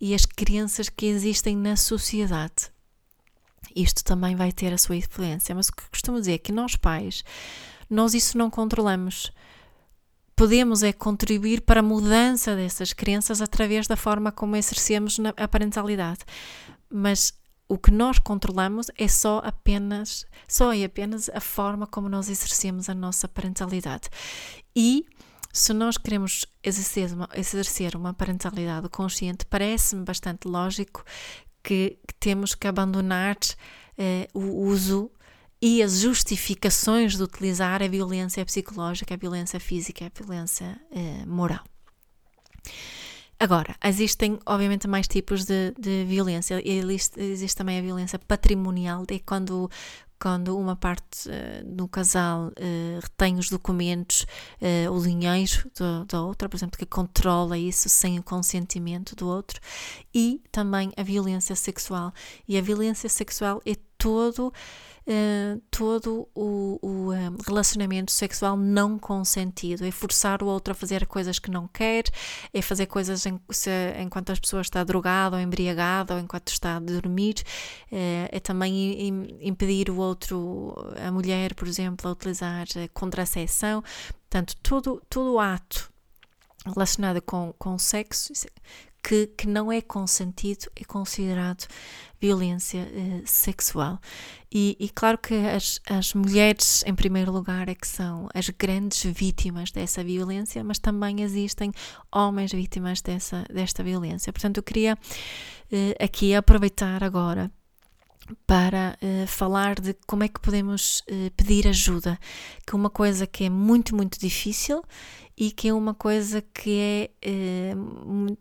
e 0.00 0.14
as 0.14 0.24
crenças 0.24 0.88
que 0.88 1.06
existem 1.06 1.56
na 1.56 1.76
sociedade. 1.76 2.70
Isto 3.74 4.02
também 4.02 4.34
vai 4.34 4.52
ter 4.52 4.72
a 4.72 4.78
sua 4.78 4.96
influência, 4.96 5.54
mas 5.54 5.68
o 5.68 5.72
que 5.72 5.88
costumo 5.90 6.18
dizer 6.18 6.34
é 6.34 6.38
que 6.38 6.52
nós 6.52 6.76
pais 6.76 7.22
nós 7.90 8.14
isso 8.14 8.38
não 8.38 8.48
controlamos. 8.48 9.32
Podemos 10.36 10.82
é 10.82 10.92
contribuir 10.92 11.60
para 11.62 11.80
a 11.80 11.82
mudança 11.82 12.54
dessas 12.54 12.92
crenças 12.92 13.42
através 13.42 13.86
da 13.88 13.96
forma 13.96 14.30
como 14.30 14.56
exercemos 14.56 15.18
a 15.36 15.48
parentalidade. 15.48 16.20
Mas 16.88 17.34
o 17.70 17.78
que 17.78 17.92
nós 17.92 18.18
controlamos 18.18 18.90
é 18.98 19.06
só 19.06 19.40
apenas, 19.44 20.26
só 20.48 20.74
e 20.74 20.84
apenas 20.84 21.28
a 21.28 21.40
forma 21.40 21.86
como 21.86 22.08
nós 22.08 22.28
exercemos 22.28 22.88
a 22.88 22.94
nossa 22.96 23.28
parentalidade. 23.28 24.10
E 24.74 25.06
se 25.52 25.72
nós 25.72 25.96
queremos 25.96 26.44
exercer 26.64 27.12
uma, 27.12 27.28
exercer 27.32 27.94
uma 27.94 28.12
parentalidade 28.12 28.88
consciente, 28.88 29.46
parece-me 29.46 30.04
bastante 30.04 30.48
lógico 30.48 31.04
que, 31.62 31.96
que, 32.08 32.14
temos 32.18 32.56
que 32.56 32.66
abandonar 32.66 33.36
eh, 33.96 34.26
o 34.34 34.64
uso 34.64 35.08
e 35.62 35.80
as 35.80 36.00
justificações 36.00 37.16
de 37.16 37.22
utilizar 37.22 37.84
a 37.84 37.86
violência 37.86 38.44
psicológica, 38.44 39.14
a 39.14 39.16
violência 39.16 39.60
física, 39.60 40.06
a 40.06 40.10
violência 40.12 40.76
eh, 40.90 41.24
moral. 41.24 41.62
Agora, 43.42 43.74
existem 43.82 44.38
obviamente 44.44 44.86
mais 44.86 45.08
tipos 45.08 45.46
de, 45.46 45.72
de 45.78 46.04
violência. 46.04 46.60
Existe, 46.62 47.18
existe, 47.18 47.56
também 47.56 47.78
a 47.78 47.82
violência 47.82 48.18
patrimonial, 48.18 49.02
é 49.08 49.18
quando, 49.18 49.70
quando 50.20 50.58
uma 50.58 50.76
parte 50.76 51.26
uh, 51.26 51.64
do 51.64 51.88
casal 51.88 52.48
uh, 52.48 53.00
retém 53.00 53.38
os 53.38 53.48
documentos, 53.48 54.26
uh, 54.60 54.92
o 54.92 55.00
dinheiro 55.00 55.70
da 56.06 56.20
outra, 56.20 56.50
por 56.50 56.56
exemplo, 56.58 56.78
que 56.78 56.84
controla 56.84 57.56
isso 57.56 57.88
sem 57.88 58.18
o 58.18 58.22
consentimento 58.22 59.16
do 59.16 59.26
outro, 59.26 59.58
e 60.14 60.42
também 60.52 60.92
a 60.94 61.02
violência 61.02 61.56
sexual. 61.56 62.12
E 62.46 62.58
a 62.58 62.60
violência 62.60 63.08
sexual 63.08 63.62
é 63.64 63.74
todo 63.96 64.52
uh, 65.06 65.60
todo 65.70 66.28
o, 66.34 66.78
o 66.82 66.88
um, 67.08 67.12
eh, 67.12 67.30
relacionamento 67.46 68.12
sexual 68.12 68.56
não 68.56 68.98
consentido. 68.98 69.84
É 69.84 69.90
forçar 69.90 70.42
o 70.42 70.46
outro 70.46 70.72
a 70.72 70.74
fazer 70.74 71.06
coisas 71.06 71.38
que 71.38 71.50
não 71.50 71.68
quer, 71.68 72.04
é 72.52 72.62
fazer 72.62 72.86
coisas 72.86 73.26
em, 73.26 73.40
se, 73.50 73.70
enquanto 74.00 74.30
a 74.30 74.36
pessoa 74.36 74.62
está 74.62 74.82
drogada 74.84 75.36
ou 75.36 75.42
embriagada 75.42 76.14
ou 76.14 76.20
enquanto 76.20 76.48
está 76.48 76.76
a 76.76 76.80
dormir. 76.80 77.36
Uh, 77.90 78.28
é 78.30 78.40
também 78.40 79.08
impedir 79.40 79.90
o 79.90 79.96
outro, 79.96 80.74
a 81.04 81.10
mulher, 81.10 81.54
por 81.54 81.68
exemplo, 81.68 82.08
a 82.08 82.12
utilizar 82.12 82.66
contracepção. 82.92 83.82
Portanto, 84.28 84.56
todo, 84.62 85.02
todo 85.08 85.38
ato 85.38 85.90
relacionado 86.66 87.22
com, 87.22 87.54
com 87.58 87.78
sexo 87.78 88.32
que, 89.02 89.26
que 89.28 89.48
não 89.48 89.72
é 89.72 89.80
consentido 89.80 90.66
é 90.76 90.84
considerado 90.84 91.66
violência 92.20 92.80
eh, 92.80 93.22
sexual. 93.24 93.98
E, 94.52 94.76
e, 94.78 94.88
claro 94.90 95.16
que 95.16 95.34
as, 95.34 95.80
as 95.88 96.12
mulheres, 96.12 96.84
em 96.86 96.94
primeiro 96.94 97.32
lugar, 97.32 97.68
é 97.68 97.74
que 97.74 97.88
são 97.88 98.28
as 98.34 98.50
grandes 98.50 99.02
vítimas 99.04 99.70
dessa 99.70 100.04
violência, 100.04 100.62
mas 100.62 100.78
também 100.78 101.22
existem 101.22 101.72
homens 102.12 102.52
vítimas 102.52 103.00
dessa, 103.00 103.44
desta 103.50 103.82
violência. 103.82 104.32
Portanto, 104.32 104.58
eu 104.58 104.62
queria 104.62 104.98
eh, 105.72 105.96
aqui 105.98 106.34
aproveitar 106.34 107.02
agora 107.02 107.50
para 108.46 108.96
uh, 109.02 109.26
falar 109.26 109.80
de 109.80 109.94
como 110.06 110.22
é 110.22 110.28
que 110.28 110.40
podemos 110.40 111.00
uh, 111.00 111.30
pedir 111.36 111.66
ajuda, 111.66 112.18
que 112.66 112.74
é 112.74 112.76
uma 112.76 112.90
coisa 112.90 113.26
que 113.26 113.44
é 113.44 113.50
muito, 113.50 113.94
muito 113.94 114.18
difícil 114.20 114.82
e 115.36 115.50
que 115.50 115.68
é 115.68 115.74
uma 115.74 115.94
coisa 115.94 116.40
que 116.40 117.10
é 117.24 117.74
uh, 117.74 118.36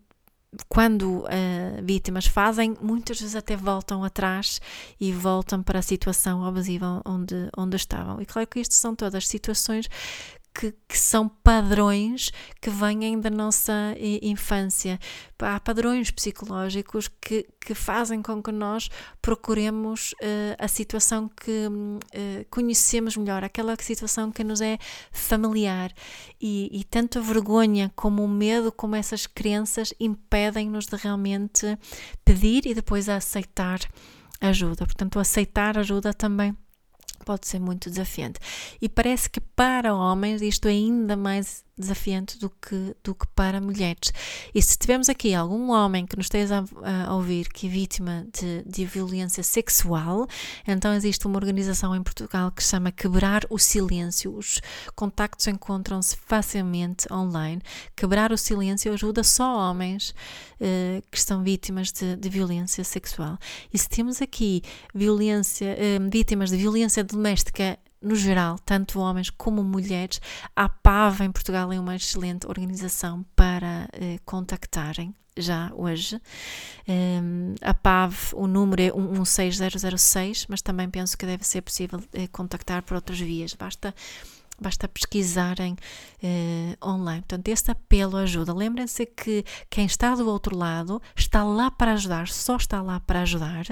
quando 0.68 1.20
uh, 1.20 1.28
vítimas 1.84 2.26
fazem, 2.26 2.76
muitas 2.82 3.20
vezes 3.20 3.36
até 3.36 3.56
voltam 3.56 4.04
atrás 4.04 4.60
e 5.00 5.12
voltam 5.12 5.62
para 5.62 5.80
a 5.80 5.84
situação 5.84 6.44
abusiva 6.44 7.02
onde, 7.06 7.36
onde 7.56 7.76
estavam. 7.76 8.20
E 8.22 8.26
claro 8.26 8.48
que 8.48 8.60
isto 8.60 8.74
são 8.74 8.96
todas 8.96 9.28
situações 9.28 9.88
que, 10.60 10.74
que, 10.90 10.98
são 10.98 11.30
padrões 11.30 12.34
que 12.60 12.70
vêm 12.70 13.18
da 13.18 13.30
nossa 13.30 13.96
infância. 14.22 15.00
Há 15.42 15.58
padrões 15.58 16.12
psicológicos 16.12 17.08
que, 17.08 17.48
que 17.62 17.74
fazem 17.74 18.22
com 18.22 18.44
que 18.44 18.52
nós 18.52 18.90
procuremos 19.22 20.12
uh, 20.22 20.56
a 20.60 20.68
situação 20.68 21.30
que 21.30 21.68
uh, 21.68 22.46
conhecemos 22.50 23.16
melhor, 23.16 23.42
aquela 23.42 23.74
situação 23.80 24.34
que 24.34 24.44
nos 24.44 24.60
é 24.60 24.78
familiar. 25.14 25.94
E, 26.42 26.70
e 26.78 26.84
tanto 26.84 27.20
a 27.20 27.22
vergonha 27.22 27.90
como 27.96 28.22
o 28.22 28.28
medo, 28.28 28.70
como 28.70 28.98
essas 28.98 29.26
crenças, 29.26 29.94
impedem-nos 29.98 30.88
de 30.88 30.98
realmente 30.98 31.78
pedir 32.26 32.66
e 32.66 32.74
depois 32.74 33.08
aceitar 33.08 33.80
ajuda. 34.42 34.86
Portanto, 34.86 35.20
aceitar 35.20 35.78
ajuda 35.78 36.14
também 36.14 36.54
pode 37.26 37.48
ser 37.48 37.60
muito 37.60 37.90
desafiante. 37.90 38.40
E 38.82 38.90
parece 38.90 39.30
que 39.30 39.40
para 39.40 39.94
homens 39.94 40.42
isto 40.42 40.68
é 40.68 40.72
ainda 40.72 41.16
mais 41.16 41.64
desafiante 41.80 42.38
do 42.38 42.50
que, 42.50 42.96
do 43.04 43.16
que 43.16 43.26
para 43.36 43.62
mulheres. 43.62 44.12
E 44.54 44.62
se 44.62 44.78
tivermos 44.78 45.10
aqui 45.10 45.34
algum 45.34 45.72
homem 45.72 46.06
que 46.06 46.16
nos 46.16 46.26
esteja 46.26 46.64
a, 46.84 47.08
a 47.08 47.16
ouvir 47.16 47.50
que 47.50 47.68
é 47.68 47.70
vítima 47.70 48.28
de, 48.34 48.64
de 48.66 48.86
violência 48.86 49.44
sexual, 49.44 50.28
então 50.68 50.94
existe 50.94 51.26
uma 51.26 51.38
organização 51.38 51.96
em 51.96 52.04
Portugal 52.04 52.52
que 52.52 52.64
se 52.64 52.70
chama 52.70 52.92
Quebrar 52.92 53.46
o 53.50 53.58
Silêncio. 53.58 54.36
Os 54.36 54.62
contactos 54.96 55.48
encontram-se 55.48 56.18
facilmente 56.18 57.12
online. 57.12 57.62
Quebrar 57.96 58.32
o 58.32 58.38
silêncio 58.38 58.94
ajuda 58.94 59.24
só 59.24 59.58
homens 59.58 60.14
uh, 60.60 61.02
que 61.10 61.18
estão 61.18 61.44
vítimas 61.44 61.92
de, 61.92 62.16
de, 62.16 62.30
violência 62.30 62.84
sexual. 62.84 63.38
E 63.74 63.78
se 63.78 63.88
temos 63.90 64.22
aqui 64.22 64.62
violência, 64.94 65.76
uh, 65.76 66.10
vítimas 66.10 66.50
de 66.50 66.58
violência 66.58 67.04
doméstica 67.04 67.78
no 68.02 68.16
geral, 68.16 68.58
tanto 68.60 69.00
homens 69.00 69.30
como 69.30 69.64
mulheres, 69.64 70.22
a 70.56 70.70
PAV 70.70 71.22
em 71.22 71.32
Portugal 71.32 71.72
é 71.74 71.80
uma 71.80 71.96
excelente 71.96 72.48
organização 72.48 73.26
para 73.36 73.90
eh, 73.94 74.20
contactarem 74.26 75.14
já 75.38 75.72
hoje. 75.74 76.20
Um, 76.88 77.56
a 77.62 77.74
PAV, 77.74 78.34
o 78.34 78.48
número 78.48 78.82
é 78.82 78.92
16006, 78.92 80.48
mas 80.50 80.62
também 80.62 80.90
penso 80.90 81.18
que 81.18 81.26
deve 81.26 81.46
ser 81.46 81.62
possível 81.62 82.02
eh, 82.14 82.28
contactar 82.28 82.84
por 82.84 82.96
outras 82.96 83.20
vias. 83.20 83.54
Basta 83.54 83.94
basta 84.60 84.88
pesquisarem 84.88 85.76
eh, 86.22 86.78
online. 86.84 87.22
Portanto, 87.22 87.48
este 87.48 87.72
apelo 87.72 88.18
ajuda. 88.18 88.54
Lembrem-se 88.54 89.06
que 89.06 89.44
quem 89.70 89.86
está 89.86 90.16
do 90.16 90.28
outro 90.28 90.56
lado 90.56 91.02
está 91.16 91.44
lá 91.44 91.72
para 91.72 91.94
ajudar, 91.94 92.28
só 92.28 92.56
está 92.56 92.82
lá 92.82 93.00
para 93.00 93.22
ajudar, 93.22 93.66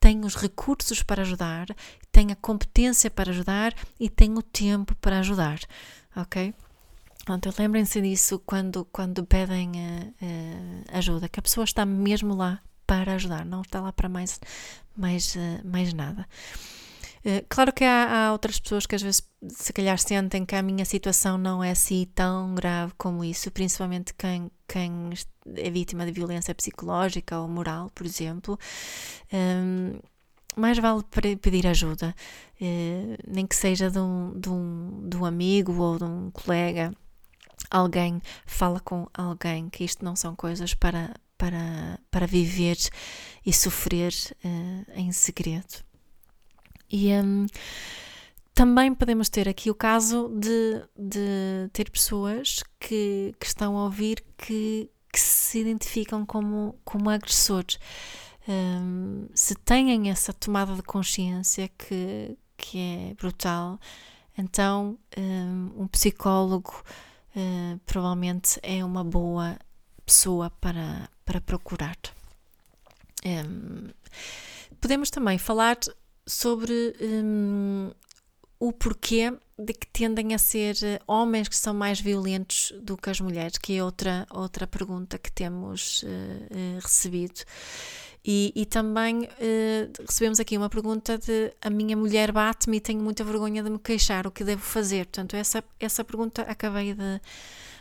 tem 0.00 0.24
os 0.24 0.34
recursos 0.34 1.02
para 1.02 1.22
ajudar, 1.22 1.66
tem 2.12 2.32
a 2.32 2.36
competência 2.36 3.10
para 3.10 3.30
ajudar 3.30 3.74
e 3.98 4.08
tem 4.08 4.36
o 4.36 4.42
tempo 4.42 4.94
para 4.96 5.18
ajudar. 5.20 5.58
Ok? 6.16 6.54
Pronto, 7.24 7.52
lembrem-se 7.58 8.00
disso 8.00 8.38
quando, 8.46 8.86
quando 8.86 9.22
pedem 9.26 9.70
uh, 9.70 10.14
uh, 10.22 10.84
ajuda, 10.96 11.28
que 11.28 11.38
a 11.38 11.42
pessoa 11.42 11.64
está 11.64 11.84
mesmo 11.84 12.34
lá 12.34 12.58
para 12.86 13.16
ajudar, 13.16 13.44
não 13.44 13.60
está 13.60 13.82
lá 13.82 13.92
para 13.92 14.08
mais, 14.08 14.40
mais, 14.96 15.36
uh, 15.36 15.60
mais 15.62 15.92
nada. 15.92 16.26
Uh, 17.24 17.44
claro 17.48 17.72
que 17.72 17.84
há, 17.84 18.28
há, 18.28 18.32
outras 18.32 18.60
pessoas 18.60 18.86
que 18.86 18.94
às 18.94 19.02
vezes 19.02 19.22
se 19.48 19.72
calhar 19.72 19.98
sentem 19.98 20.44
que 20.44 20.54
a 20.54 20.62
minha 20.62 20.84
situação 20.84 21.36
não 21.36 21.62
é 21.62 21.70
assim 21.70 22.06
tão 22.14 22.54
grave 22.54 22.92
como 22.96 23.24
isso, 23.24 23.50
principalmente 23.50 24.14
quem, 24.14 24.50
quem 24.66 25.10
é 25.56 25.70
vítima 25.70 26.06
de 26.06 26.12
violência 26.12 26.54
psicológica 26.54 27.38
ou 27.38 27.48
moral, 27.48 27.90
por 27.94 28.06
exemplo. 28.06 28.58
Um, 29.32 29.98
mais 30.56 30.78
vale 30.78 31.04
pedir 31.40 31.66
ajuda, 31.66 32.14
uh, 32.60 33.16
nem 33.26 33.46
que 33.46 33.54
seja 33.54 33.90
de 33.90 33.98
um, 33.98 34.38
de, 34.38 34.48
um, 34.48 35.08
de 35.08 35.16
um 35.16 35.24
amigo 35.24 35.80
ou 35.80 35.98
de 35.98 36.04
um 36.04 36.30
colega. 36.30 36.92
Alguém 37.70 38.20
fala 38.46 38.80
com 38.80 39.06
alguém 39.12 39.68
que 39.68 39.84
isto 39.84 40.04
não 40.04 40.16
são 40.16 40.34
coisas 40.34 40.74
para, 40.74 41.14
para, 41.36 41.98
para 42.10 42.26
viver 42.26 42.76
e 43.44 43.52
sofrer 43.52 44.12
uh, 44.44 44.92
em 44.94 45.12
segredo. 45.12 45.87
E 46.90 47.12
um, 47.12 47.46
também 48.54 48.94
podemos 48.94 49.28
ter 49.28 49.48
aqui 49.48 49.70
o 49.70 49.74
caso 49.74 50.28
de, 50.36 50.82
de 50.96 51.70
ter 51.72 51.90
pessoas 51.90 52.62
que, 52.80 53.32
que 53.38 53.46
estão 53.46 53.76
a 53.76 53.84
ouvir 53.84 54.24
que, 54.36 54.90
que 55.12 55.20
se 55.20 55.60
identificam 55.60 56.26
como, 56.26 56.74
como 56.84 57.08
agressores. 57.08 57.78
Um, 58.48 59.28
se 59.34 59.54
têm 59.54 60.10
essa 60.10 60.32
tomada 60.32 60.74
de 60.74 60.82
consciência 60.82 61.68
que, 61.68 62.36
que 62.56 62.78
é 62.78 63.14
brutal, 63.14 63.78
então 64.36 64.98
um, 65.16 65.82
um 65.82 65.86
psicólogo 65.86 66.82
uh, 67.36 67.78
provavelmente 67.86 68.58
é 68.62 68.84
uma 68.84 69.04
boa 69.04 69.58
pessoa 70.04 70.50
para, 70.60 71.08
para 71.24 71.40
procurar. 71.40 71.96
Um, 73.24 73.90
podemos 74.80 75.10
também 75.10 75.38
falar 75.38 75.78
sobre 76.28 76.94
um, 77.00 77.90
o 78.60 78.72
porquê 78.72 79.32
de 79.58 79.72
que 79.72 79.86
tendem 79.88 80.34
a 80.34 80.38
ser 80.38 80.76
eh, 80.84 81.00
homens 81.06 81.48
que 81.48 81.56
são 81.56 81.74
mais 81.74 82.00
violentos 82.00 82.72
do 82.80 82.96
que 82.96 83.10
as 83.10 83.20
mulheres, 83.20 83.58
que 83.58 83.76
é 83.76 83.82
outra, 83.82 84.24
outra 84.30 84.66
pergunta 84.68 85.18
que 85.18 85.32
temos 85.32 86.04
uh, 86.04 86.06
uh, 86.06 86.78
recebido. 86.80 87.40
E, 88.24 88.52
e 88.54 88.66
também 88.66 89.22
uh, 89.22 90.02
recebemos 90.06 90.38
aqui 90.38 90.56
uma 90.56 90.68
pergunta 90.68 91.18
de 91.18 91.52
a 91.60 91.70
minha 91.70 91.96
mulher 91.96 92.30
bate-me 92.30 92.76
e 92.76 92.80
tenho 92.80 93.02
muita 93.02 93.24
vergonha 93.24 93.62
de 93.62 93.70
me 93.70 93.78
queixar, 93.78 94.26
o 94.26 94.30
que 94.30 94.44
devo 94.44 94.62
fazer? 94.62 95.06
Portanto, 95.06 95.34
essa, 95.34 95.64
essa 95.80 96.04
pergunta 96.04 96.42
acabei 96.42 96.94
de, 96.94 97.20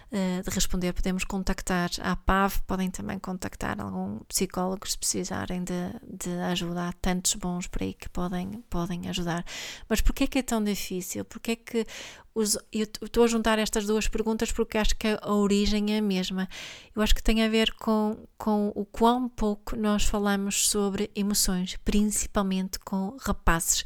eh, 0.09 0.41
de 0.41 0.49
responder, 0.49 0.93
podemos 0.93 1.25
contactar 1.25 1.89
a 1.99 2.15
PAV, 2.15 2.61
podem 2.65 2.89
também 2.89 3.19
contactar 3.19 3.81
algum 3.81 4.19
psicólogo 4.19 4.87
se 4.87 4.97
precisarem 4.97 5.63
de, 5.65 5.73
de 6.01 6.29
ajuda. 6.43 6.87
Há 6.87 6.93
tantos 6.93 7.35
bons 7.35 7.67
por 7.67 7.83
aí 7.83 7.93
que 7.93 8.07
podem, 8.07 8.63
podem 8.69 9.09
ajudar. 9.09 9.43
Mas 9.89 9.99
porquê 9.99 10.23
é 10.23 10.27
que 10.27 10.39
é 10.39 10.43
tão 10.43 10.63
difícil? 10.63 11.25
Porquê 11.25 11.51
é 11.51 11.55
que 11.57 11.85
os, 12.33 12.57
eu 12.71 12.87
estou 13.01 13.25
a 13.25 13.27
juntar 13.27 13.59
estas 13.59 13.85
duas 13.85 14.07
perguntas 14.07 14.49
porque 14.51 14.77
acho 14.77 14.95
que 14.95 15.07
a 15.21 15.33
origem 15.33 15.93
é 15.93 15.97
a 15.97 16.01
mesma. 16.01 16.47
Eu 16.95 17.01
acho 17.01 17.13
que 17.13 17.23
tem 17.23 17.43
a 17.43 17.49
ver 17.49 17.73
com, 17.73 18.17
com 18.37 18.71
o 18.75 18.85
quão 18.85 19.27
pouco 19.27 19.75
nós 19.75 20.05
falamos 20.05 20.69
sobre 20.69 21.11
emoções, 21.15 21.75
principalmente 21.83 22.79
com 22.79 23.17
rapazes. 23.19 23.83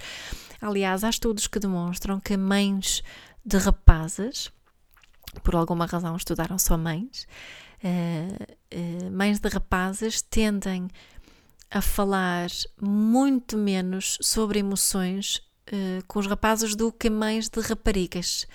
Aliás, 0.61 1.03
há 1.03 1.09
estudos 1.09 1.47
que 1.47 1.57
demonstram 1.57 2.19
que 2.19 2.37
mães 2.37 3.01
de 3.43 3.57
rapazes 3.57 4.51
por 5.43 5.55
alguma 5.55 5.85
razão 5.85 6.15
estudaram 6.15 6.57
só 6.59 6.77
mães, 6.77 7.27
uh, 7.83 8.43
uh, 8.75 9.11
mães 9.11 9.39
de 9.39 9.49
rapazes 9.49 10.21
tendem 10.21 10.89
a 11.69 11.81
falar 11.81 12.49
muito 12.81 13.57
menos 13.57 14.17
sobre 14.21 14.59
emoções 14.59 15.37
uh, 15.67 16.03
com 16.07 16.19
os 16.19 16.27
rapazes 16.27 16.75
do 16.75 16.91
que 16.91 17.09
mães 17.09 17.47
de 17.49 17.61
raparigas. 17.61 18.45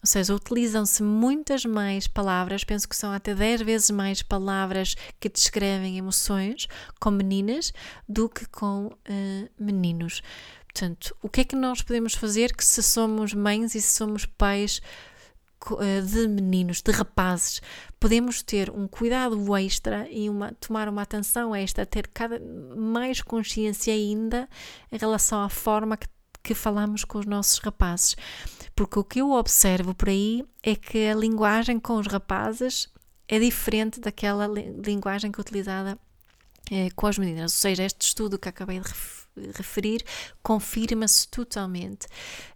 Ou 0.00 0.06
seja, 0.06 0.32
utilizam-se 0.32 1.02
muitas 1.02 1.64
mais 1.64 2.06
palavras, 2.06 2.62
penso 2.62 2.88
que 2.88 2.94
são 2.94 3.10
até 3.10 3.34
10 3.34 3.62
vezes 3.62 3.90
mais 3.90 4.22
palavras 4.22 4.94
que 5.18 5.28
descrevem 5.28 5.98
emoções 5.98 6.68
com 7.00 7.10
meninas 7.10 7.72
do 8.08 8.28
que 8.28 8.46
com 8.46 8.90
meninos. 9.58 10.22
Portanto, 10.72 11.16
o 11.20 11.28
que 11.28 11.40
é 11.40 11.44
que 11.44 11.56
nós 11.56 11.82
podemos 11.82 12.14
fazer 12.14 12.54
que 12.54 12.64
se 12.64 12.80
somos 12.80 13.34
mães 13.34 13.74
e 13.74 13.82
se 13.82 13.96
somos 13.96 14.24
pais 14.24 14.80
de 16.06 16.28
meninos, 16.28 16.80
de 16.80 16.90
rapazes, 16.92 17.60
podemos 17.98 18.42
ter 18.42 18.70
um 18.70 18.86
cuidado 18.86 19.56
extra 19.56 20.08
e 20.10 20.28
uma, 20.30 20.52
tomar 20.52 20.88
uma 20.88 21.02
atenção 21.02 21.54
extra, 21.54 21.84
ter 21.84 22.08
cada 22.08 22.40
mais 22.76 23.20
consciência 23.20 23.92
ainda 23.92 24.48
em 24.90 24.98
relação 24.98 25.42
à 25.42 25.48
forma 25.48 25.96
que, 25.96 26.06
que 26.42 26.54
falamos 26.54 27.04
com 27.04 27.18
os 27.18 27.26
nossos 27.26 27.58
rapazes. 27.58 28.16
Porque 28.74 28.98
o 28.98 29.04
que 29.04 29.20
eu 29.20 29.32
observo 29.32 29.94
por 29.94 30.08
aí 30.08 30.44
é 30.62 30.76
que 30.76 31.08
a 31.08 31.14
linguagem 31.14 31.80
com 31.80 31.96
os 31.96 32.06
rapazes 32.06 32.88
é 33.26 33.38
diferente 33.38 34.00
daquela 34.00 34.46
linguagem 34.46 35.30
que 35.30 35.40
é 35.40 35.42
utilizada 35.42 35.98
eh, 36.70 36.88
com 36.94 37.06
as 37.06 37.18
meninas. 37.18 37.52
Ou 37.52 37.58
seja, 37.58 37.82
este 37.82 38.02
estudo 38.02 38.38
que 38.38 38.48
acabei 38.48 38.80
de 38.80 39.52
referir 39.52 40.02
confirma-se 40.42 41.28
totalmente. 41.28 42.06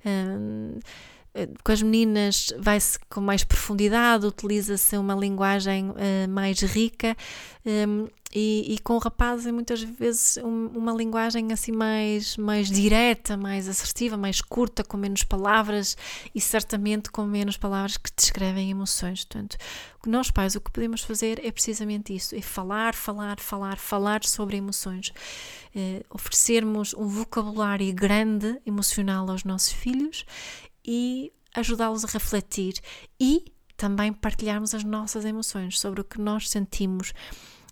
Eh, 0.04 0.78
com 1.64 1.72
as 1.72 1.82
meninas 1.82 2.52
vai-se 2.58 2.98
com 3.08 3.20
mais 3.20 3.42
profundidade, 3.42 4.26
utiliza-se 4.26 4.96
uma 4.96 5.14
linguagem 5.14 5.90
uh, 5.90 6.28
mais 6.28 6.60
rica 6.60 7.16
um, 7.64 7.70
ehm, 7.70 8.08
e, 8.34 8.74
e, 8.74 8.78
com 8.78 8.94
o 8.94 8.98
rapaz 8.98 9.46
é 9.46 9.52
muitas 9.52 9.82
vezes 9.82 10.38
um, 10.38 10.68
uma 10.68 10.92
linguagem 10.92 11.52
assim 11.52 11.70
mais, 11.70 12.34
mais 12.38 12.70
direta, 12.70 13.36
mais 13.36 13.68
assertiva, 13.68 14.16
mais 14.16 14.40
curta, 14.40 14.82
com 14.82 14.96
menos 14.96 15.22
palavras 15.22 15.98
e 16.34 16.40
certamente 16.40 17.10
com 17.10 17.26
menos 17.26 17.58
palavras 17.58 17.98
que 17.98 18.10
descrevem 18.16 18.70
emoções. 18.70 19.26
Portanto, 19.26 19.58
nós 20.06 20.30
pais 20.30 20.54
o 20.54 20.62
que 20.62 20.70
podemos 20.70 21.02
fazer 21.02 21.44
é 21.44 21.52
precisamente 21.52 22.16
isso, 22.16 22.34
é 22.34 22.40
falar, 22.40 22.94
falar, 22.94 23.38
falar, 23.38 23.76
falar 23.76 24.24
sobre 24.24 24.56
emoções, 24.56 25.12
uh, 25.76 26.02
oferecermos 26.08 26.94
um 26.94 27.06
vocabulário 27.06 27.92
grande 27.92 28.58
emocional 28.64 29.28
aos 29.30 29.44
nossos 29.44 29.72
filhos 29.72 30.24
e 30.84 31.32
ajudá-los 31.54 32.04
a 32.04 32.08
refletir 32.08 32.74
e 33.20 33.52
também 33.76 34.12
partilharmos 34.12 34.74
as 34.74 34.84
nossas 34.84 35.24
emoções 35.24 35.80
sobre 35.80 36.00
o 36.00 36.04
que 36.04 36.20
nós 36.20 36.48
sentimos, 36.48 37.12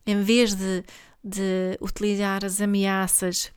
em 0.07 0.23
vez 0.23 0.55
de, 0.55 0.85
de 1.23 1.79
utilizar 1.81 2.45
as 2.45 2.61
ameaças, 2.61 3.53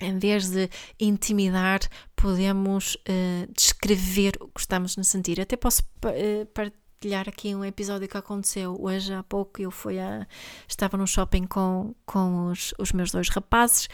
em 0.00 0.18
vez 0.18 0.50
de 0.50 0.68
intimidar, 1.00 1.80
podemos 2.14 2.96
uh, 2.96 3.52
descrever 3.54 4.34
o 4.40 4.48
que 4.48 4.60
estamos 4.60 4.98
a 4.98 5.02
sentir. 5.02 5.40
Até 5.40 5.56
posso 5.56 5.82
uh, 5.82 6.46
partilhar 6.46 7.28
aqui 7.28 7.54
um 7.54 7.64
episódio 7.64 8.08
que 8.08 8.16
aconteceu 8.16 8.76
hoje 8.78 9.12
há 9.14 9.22
pouco. 9.22 9.62
Eu 9.62 9.70
fui 9.70 9.98
a, 9.98 10.26
estava 10.68 10.96
no 10.96 11.06
shopping 11.06 11.46
com, 11.46 11.94
com 12.04 12.46
os, 12.46 12.74
os 12.78 12.92
meus 12.92 13.10
dois 13.10 13.28
rapazes 13.28 13.88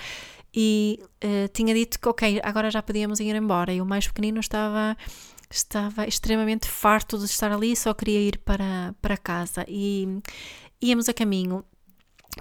e 0.54 1.00
uh, 1.24 1.48
tinha 1.52 1.74
dito 1.74 1.98
que, 1.98 2.08
ok, 2.08 2.40
agora 2.42 2.70
já 2.70 2.82
podíamos 2.82 3.20
ir 3.20 3.34
embora. 3.34 3.72
E 3.72 3.80
o 3.80 3.86
mais 3.86 4.06
pequenino 4.06 4.40
estava, 4.40 4.96
estava 5.50 6.06
extremamente 6.06 6.68
farto 6.68 7.18
de 7.18 7.24
estar 7.24 7.50
ali, 7.50 7.74
só 7.74 7.94
queria 7.94 8.20
ir 8.20 8.38
para, 8.38 8.94
para 9.00 9.16
casa. 9.16 9.64
E 9.68 10.20
íamos 10.80 11.08
a 11.08 11.14
caminho 11.14 11.64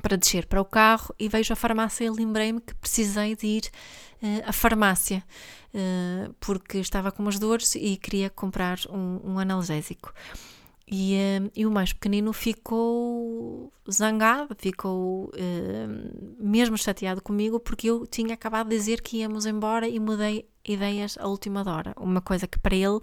para 0.02 0.18
descer 0.18 0.46
para 0.46 0.62
o 0.62 0.66
carro 0.66 1.14
e 1.20 1.28
vejo 1.28 1.52
a 1.52 1.56
farmácia 1.56 2.06
e 2.06 2.10
lembrei-me 2.10 2.62
que 2.62 2.74
precisei 2.76 3.36
de 3.36 3.48
ir 3.48 3.64
uh, 4.22 4.50
à 4.50 4.54
farmácia 4.54 5.24
uh, 5.74 6.34
porque 6.40 6.78
estava 6.78 7.12
com 7.12 7.22
umas 7.22 7.38
dores 7.38 7.76
e 7.76 7.98
queria 7.98 8.30
comprar 8.30 8.80
um, 8.90 9.20
um 9.24 9.40
analgésico. 9.40 10.14
E, 10.94 11.16
uh, 11.16 11.52
e, 11.56 11.66
o 11.66 11.72
mais 11.72 11.94
pequenino 11.94 12.34
ficou 12.34 13.72
zangado, 13.90 14.54
ficou 14.60 15.28
uh, 15.28 16.38
mesmo 16.38 16.78
chateado 16.78 17.22
comigo 17.22 17.62
porque 17.62 17.90
eu 17.90 18.06
tinha 18.06 18.34
acabado 18.34 18.68
de 18.68 18.76
dizer 18.76 19.02
que 19.02 19.20
íamos 19.20 19.46
embora 19.46 19.88
e 19.88 19.98
mudei 20.02 20.50
ideias 20.68 21.18
à 21.18 21.28
última 21.28 21.62
hora. 21.62 21.96
Uma 21.98 22.20
coisa 22.20 22.46
que 22.46 22.60
para 22.60 22.76
ele 22.76 23.00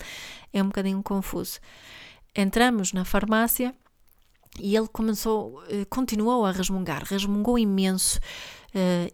é 0.52 0.62
um 0.62 0.66
bocadinho 0.66 1.02
confuso. 1.02 1.60
Entramos 2.36 2.92
na 2.92 3.06
farmácia 3.06 3.74
e 4.60 4.76
ele 4.76 4.88
começou, 4.88 5.58
uh, 5.62 5.86
continuou 5.88 6.44
a 6.44 6.52
resmungar, 6.52 7.04
resmungou 7.04 7.58
imenso 7.58 8.20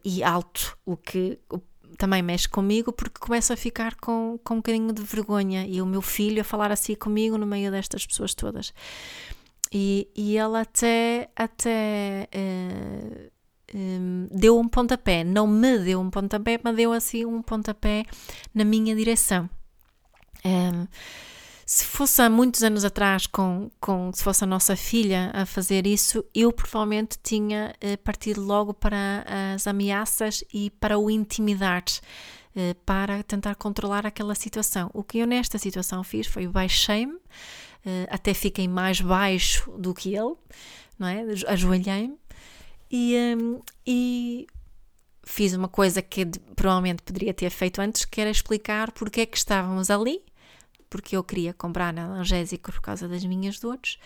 e 0.04 0.22
alto, 0.22 0.76
o 0.84 0.96
que 0.96 1.38
também 1.96 2.22
mexe 2.22 2.48
comigo 2.48 2.92
porque 2.92 3.18
começo 3.18 3.52
a 3.52 3.56
ficar 3.56 3.94
com, 3.96 4.38
com 4.42 4.54
um 4.54 4.56
bocadinho 4.58 4.92
de 4.92 5.02
vergonha 5.02 5.66
e 5.66 5.80
o 5.80 5.86
meu 5.86 6.02
filho 6.02 6.40
a 6.40 6.44
falar 6.44 6.72
assim 6.72 6.94
comigo 6.94 7.38
no 7.38 7.46
meio 7.46 7.70
destas 7.70 8.06
pessoas 8.06 8.34
todas. 8.34 8.72
E, 9.72 10.08
e 10.14 10.38
ele 10.38 10.56
até, 10.56 11.28
até 11.34 12.28
uh, 12.34 13.30
um, 13.74 14.28
deu 14.30 14.58
um 14.58 14.68
pontapé, 14.68 15.24
não 15.24 15.46
me 15.46 15.78
deu 15.78 16.00
um 16.00 16.10
pontapé, 16.10 16.60
mas 16.62 16.76
deu 16.76 16.92
assim 16.92 17.24
um 17.24 17.42
pontapé 17.42 18.04
na 18.54 18.64
minha 18.64 18.94
direção. 18.94 19.50
Um, 20.44 20.86
se 21.66 21.84
fosse 21.84 22.20
há 22.20 22.28
muitos 22.28 22.62
anos 22.62 22.84
atrás, 22.84 23.26
com, 23.26 23.70
com, 23.80 24.12
se 24.12 24.22
fosse 24.22 24.44
a 24.44 24.46
nossa 24.46 24.76
filha 24.76 25.30
a 25.32 25.46
fazer 25.46 25.86
isso, 25.86 26.24
eu 26.34 26.52
provavelmente 26.52 27.18
tinha 27.22 27.74
eh, 27.80 27.96
partido 27.96 28.42
logo 28.42 28.74
para 28.74 29.24
as 29.54 29.66
ameaças 29.66 30.44
e 30.52 30.70
para 30.70 30.98
o 30.98 31.10
intimidar. 31.10 31.84
uh, 32.54 32.74
para 32.86 33.22
tentar 33.22 33.54
controlar 33.56 34.06
aquela 34.06 34.34
situação. 34.34 34.90
O 34.92 35.02
que 35.02 35.18
eu 35.18 35.26
nesta 35.26 35.58
situação 35.58 36.02
fiz 36.04 36.26
foi 36.26 36.46
baixei-me, 36.46 37.14
uh, 37.14 37.20
até 38.08 38.32
fiquei 38.34 38.68
mais 38.68 39.00
baixo 39.00 39.70
do 39.72 39.94
que 39.94 40.14
ele, 40.14 40.34
não 40.98 41.08
é? 41.08 41.24
Ajoelhei-me 41.48 42.16
e, 42.90 43.16
um, 43.36 43.60
e 43.86 44.46
fiz 45.24 45.54
uma 45.54 45.68
coisa 45.68 46.00
que 46.02 46.26
provavelmente 46.54 47.02
poderia 47.02 47.34
ter 47.34 47.50
feito 47.50 47.80
antes, 47.80 48.04
que 48.04 48.20
era 48.20 48.30
explicar 48.30 48.92
porque 48.92 49.22
é 49.22 49.26
que 49.26 49.36
estávamos 49.36 49.90
ali, 49.90 50.22
porque 50.94 51.16
eu 51.16 51.24
queria 51.24 51.52
comprar 51.52 51.88
analgésico 51.88 52.70
por 52.70 52.80
causa 52.80 53.08
das 53.08 53.24
minhas 53.24 53.58
dores 53.58 53.98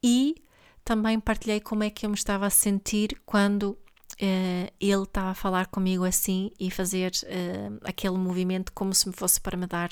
e 0.00 0.36
também 0.84 1.18
partilhei 1.18 1.58
como 1.58 1.82
é 1.82 1.90
que 1.90 2.06
eu 2.06 2.10
me 2.10 2.14
estava 2.14 2.46
a 2.46 2.50
sentir 2.50 3.20
quando 3.26 3.70
uh, 3.70 4.72
ele 4.80 5.02
estava 5.02 5.30
a 5.30 5.34
falar 5.34 5.66
comigo 5.66 6.04
assim 6.04 6.52
e 6.60 6.70
fazer 6.70 7.10
uh, 7.24 7.80
aquele 7.82 8.16
movimento 8.16 8.72
como 8.72 8.94
se 8.94 9.08
me 9.08 9.12
fosse 9.12 9.40
para 9.40 9.56
me 9.56 9.66
dar 9.66 9.90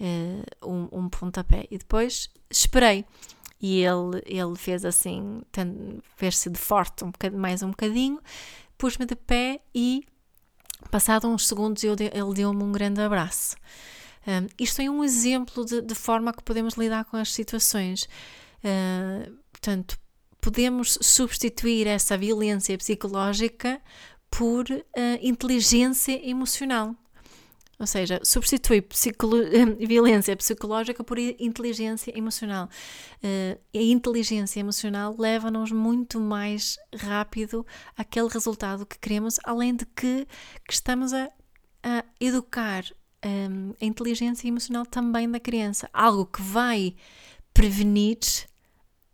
uh, 0.00 0.68
um, 0.68 0.88
um 0.90 1.08
pontapé. 1.08 1.68
E 1.70 1.78
depois 1.78 2.30
esperei. 2.50 3.04
E 3.62 3.84
ele, 3.84 4.20
ele 4.26 4.56
fez 4.56 4.84
assim, 4.84 5.40
fez-se 6.16 6.50
de 6.50 6.58
forte 6.58 7.04
um 7.04 7.12
bocadinho, 7.12 7.40
mais 7.40 7.62
um 7.62 7.70
bocadinho, 7.70 8.20
pus-me 8.76 9.06
de 9.06 9.14
pé 9.14 9.60
e, 9.72 10.02
passado 10.90 11.28
uns 11.28 11.46
segundos, 11.46 11.84
eu, 11.84 11.92
ele 11.92 12.34
deu-me 12.34 12.64
um 12.64 12.72
grande 12.72 13.00
abraço. 13.00 13.54
Um, 14.26 14.48
isto 14.58 14.82
é 14.82 14.90
um 14.90 15.04
exemplo 15.04 15.64
de, 15.64 15.80
de, 15.80 15.94
forma 15.94 16.32
que 16.32 16.42
podemos 16.42 16.74
lidar 16.74 17.04
com 17.04 17.16
as 17.16 17.32
situações. 17.32 18.08
Uh, 18.64 19.36
portanto, 19.52 19.96
podemos 20.40 20.98
substituir 21.00 21.86
essa 21.86 22.18
violência 22.18 22.76
psicológica 22.76 23.80
por 24.30 24.64
uh, 24.68 24.82
inteligência 25.22 26.28
emocional. 26.28 26.94
Ou 27.78 27.86
seja, 27.86 28.18
substitui 28.24 28.80
psicolo 28.80 29.36
violência 29.86 30.34
psicológica 30.34 31.04
por 31.04 31.18
inteligência 31.18 32.16
emocional. 32.16 32.68
Uh, 33.22 33.58
a 33.74 33.82
inteligência 33.82 34.60
emocional 34.60 35.14
leva-nos 35.18 35.70
muito 35.70 36.18
mais 36.18 36.78
rápido 36.96 37.66
àquele 37.96 38.28
resultado 38.28 38.86
que 38.86 38.98
queremos, 38.98 39.38
além 39.44 39.76
de 39.76 39.84
que, 39.84 40.26
que 40.66 40.72
estamos 40.72 41.12
a, 41.12 41.30
a 41.82 42.04
educar 42.18 42.82
um, 43.26 43.74
a 43.80 43.84
inteligência 43.84 44.48
emocional 44.48 44.86
também 44.86 45.28
da 45.30 45.40
criança, 45.40 45.88
algo 45.92 46.26
que 46.26 46.40
vai 46.40 46.94
prevenir 47.52 48.18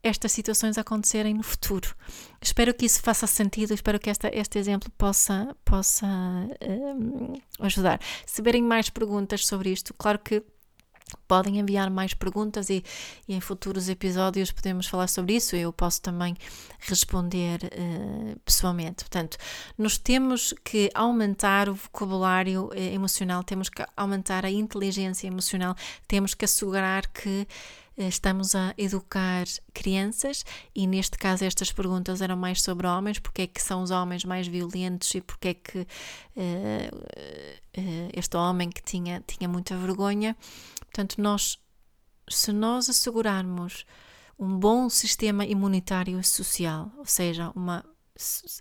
estas 0.02 0.32
situações 0.32 0.76
acontecerem 0.76 1.34
no 1.34 1.42
futuro. 1.42 1.94
Espero 2.40 2.74
que 2.74 2.84
isso 2.84 3.00
faça 3.00 3.26
sentido, 3.26 3.72
espero 3.72 4.00
que 4.00 4.10
esta, 4.10 4.28
este 4.34 4.58
exemplo 4.58 4.90
possa, 4.98 5.56
possa 5.64 6.06
um, 6.06 7.34
ajudar. 7.60 8.00
Se 8.26 8.36
tiverem 8.36 8.62
mais 8.62 8.90
perguntas 8.90 9.46
sobre 9.46 9.70
isto, 9.70 9.94
claro 9.94 10.18
que 10.18 10.42
podem 11.32 11.58
enviar 11.58 11.90
mais 11.90 12.12
perguntas 12.12 12.68
e, 12.68 12.84
e, 13.26 13.34
em 13.34 13.40
futuros 13.40 13.88
episódios 13.88 14.52
podemos 14.52 14.86
falar 14.86 15.08
sobre 15.08 15.34
isso. 15.34 15.56
Eu 15.56 15.72
posso 15.72 16.02
também 16.02 16.36
responder 16.78 17.60
uh, 17.64 18.38
pessoalmente. 18.40 19.04
Portanto, 19.04 19.38
nós 19.78 19.96
temos 19.96 20.52
que 20.64 20.90
aumentar 20.94 21.68
o 21.68 21.74
vocabulário 21.74 22.66
uh, 22.66 22.74
emocional, 22.74 23.42
temos 23.42 23.68
que 23.68 23.82
aumentar 23.96 24.44
a 24.44 24.50
inteligência 24.50 25.26
emocional, 25.26 25.74
temos 26.06 26.34
que 26.34 26.44
assegurar 26.44 27.06
que 27.06 27.46
uh, 27.96 28.02
estamos 28.02 28.54
a 28.54 28.74
educar 28.76 29.44
crianças 29.72 30.44
e 30.74 30.86
neste 30.86 31.16
caso 31.16 31.44
estas 31.44 31.72
perguntas 31.72 32.20
eram 32.20 32.36
mais 32.36 32.60
sobre 32.60 32.86
homens, 32.86 33.18
porque 33.18 33.42
é 33.42 33.46
que 33.46 33.62
são 33.62 33.82
os 33.82 33.90
homens 33.90 34.24
mais 34.24 34.46
violentos 34.46 35.14
e 35.14 35.20
porque 35.20 35.48
é 35.48 35.54
que 35.54 35.86
este 38.12 38.36
homem 38.36 38.68
que 38.68 38.82
tinha, 38.82 39.22
tinha 39.26 39.48
muita 39.48 39.74
vergonha 39.76 40.36
Portanto, 40.92 41.20
nós, 41.20 41.58
se 42.28 42.52
nós 42.52 42.90
assegurarmos 42.90 43.86
um 44.38 44.58
bom 44.58 44.90
sistema 44.90 45.46
imunitário 45.46 46.22
social, 46.22 46.92
ou 46.98 47.06
seja, 47.06 47.50
uma 47.56 47.82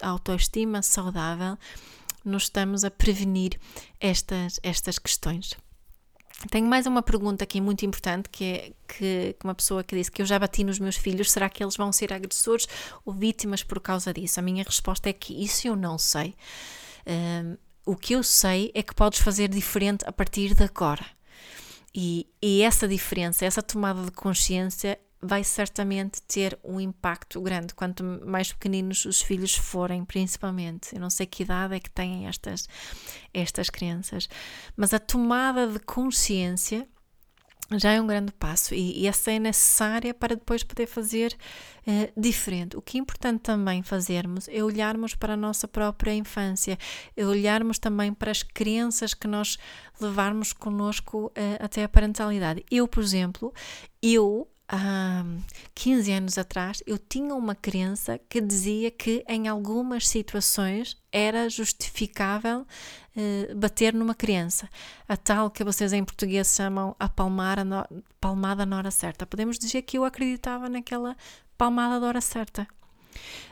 autoestima 0.02 0.82
saudável, 0.82 1.58
nós 2.24 2.44
estamos 2.44 2.86
a 2.86 2.92
prevenir 2.92 3.60
estas, 4.00 4.60
estas 4.64 4.98
questões. 4.98 5.56
Tenho 6.50 6.68
mais 6.68 6.88
uma 6.88 7.04
pergunta 7.04 7.44
aqui 7.44 7.60
muito 7.60 7.86
importante 7.86 8.30
que 8.30 8.44
é 8.44 8.74
que, 8.88 9.36
que, 9.38 9.44
uma 9.44 9.54
pessoa 9.54 9.84
que 9.84 9.96
disse 9.96 10.12
que 10.12 10.22
eu 10.22 10.26
já 10.26 10.40
bati 10.40 10.64
nos 10.64 10.80
meus 10.80 10.96
filhos, 10.96 11.32
será 11.32 11.50
que 11.50 11.64
eles 11.64 11.76
vão 11.76 11.92
ser 11.92 12.14
agressores 12.14 12.68
ou 13.06 13.14
vítimas 13.14 13.62
por 13.62 13.80
causa 13.80 14.14
disso? 14.14 14.40
A 14.40 14.44
minha 14.44 14.64
resposta 14.64 15.10
é 15.10 15.14
que 15.14 15.34
isso 15.34 15.68
eu 15.68 15.76
não 15.76 15.98
sei. 15.98 16.34
Um, 17.06 17.58
o 17.86 17.96
que 17.96 18.14
eu 18.14 18.24
sei 18.24 18.72
é 18.74 18.82
que 18.82 18.96
podes 18.96 19.20
fazer 19.20 19.50
diferente 19.50 20.06
a 20.08 20.12
partir 20.12 20.56
de 20.56 20.64
agora. 20.64 21.06
E, 21.94 22.28
e 22.42 22.62
essa 22.62 22.88
diferença, 22.88 23.46
essa 23.46 23.62
tomada 23.62 24.04
de 24.04 24.12
consciência 24.12 24.98
vai 25.22 25.44
certamente 25.44 26.22
ter 26.24 26.58
um 26.64 26.80
impacto 26.80 27.40
grande 27.42 27.76
quanto 27.76 28.04
mais 28.04 28.52
pequeninos 28.52 29.06
os 29.06 29.22
filhos 29.22 29.56
forem, 29.56 30.04
principalmente. 30.04 30.96
Eu 30.96 31.00
não 31.00 31.12
sei 31.12 31.28
que 31.28 31.44
idade 31.44 31.76
é 31.76 31.80
que 31.80 31.92
têm 31.92 32.28
estas, 32.28 32.68
estas 33.34 33.70
crianças, 33.70 34.28
mas 34.76 34.94
a 34.94 35.00
tomada 35.00 35.68
de 35.68 35.80
consciência 35.80 36.88
já 37.78 37.92
é 37.92 38.02
um 38.02 38.08
grande 38.08 38.32
passo 38.34 38.74
e, 38.74 39.02
e 39.02 39.08
essa 39.08 39.32
é 39.32 39.40
necessária 39.40 40.14
para 40.14 40.36
depois 40.36 40.64
poder 40.64 40.88
fazer 40.88 41.36
uh, 41.88 42.20
diferente. 42.20 42.76
O 42.76 42.82
que 42.82 42.98
é 42.98 43.02
importante 43.02 43.42
também 43.42 43.82
fazermos 43.82 44.48
é 44.50 44.64
olharmos 44.64 45.16
para 45.16 45.34
a 45.34 45.38
nossa 45.38 45.68
própria 45.68 46.14
infância, 46.14 46.78
é 47.16 47.26
olharmos 47.26 47.80
também 47.80 48.14
para 48.14 48.32
as 48.32 48.44
crenças 48.44 49.14
que 49.14 49.28
nós 49.28 49.58
levarmos 50.00 50.54
connosco 50.54 51.28
uh, 51.28 51.32
até 51.60 51.84
a 51.84 51.90
parentalidade. 51.90 52.66
Eu, 52.70 52.88
por 52.88 53.02
exemplo, 53.02 53.54
eu 54.02 54.51
há 54.72 55.26
15 55.76 56.12
anos 56.14 56.38
atrás, 56.38 56.82
eu 56.88 56.98
tinha 56.98 57.36
uma 57.36 57.54
crença 57.54 58.18
que 58.30 58.40
dizia 58.40 58.90
que 58.90 59.24
em 59.28 59.50
algumas 59.50 60.08
situações 60.08 60.96
era 61.12 61.50
justificável 61.50 62.62
uh, 62.62 63.56
bater 63.56 63.94
numa 63.94 64.16
criança. 64.16 64.70
A 65.10 65.18
tal 65.18 65.52
que 65.52 65.64
vocês 65.64 65.92
em 65.92 66.04
português 66.06 66.56
chamam 66.56 66.96
a 66.98 67.10
palmar 67.10 67.66
no, 67.66 67.86
palmada 68.20 68.66
na 68.66 68.78
hora 68.78 68.92
certa. 68.92 69.26
Podemos 69.26 69.60
dizer 69.60 69.82
que 69.82 69.98
eu 69.98 70.06
acreditava 70.06 70.70
naquela 70.70 71.18
palmada 71.58 72.00
da 72.00 72.08
hora 72.08 72.22
certa. 72.22 72.66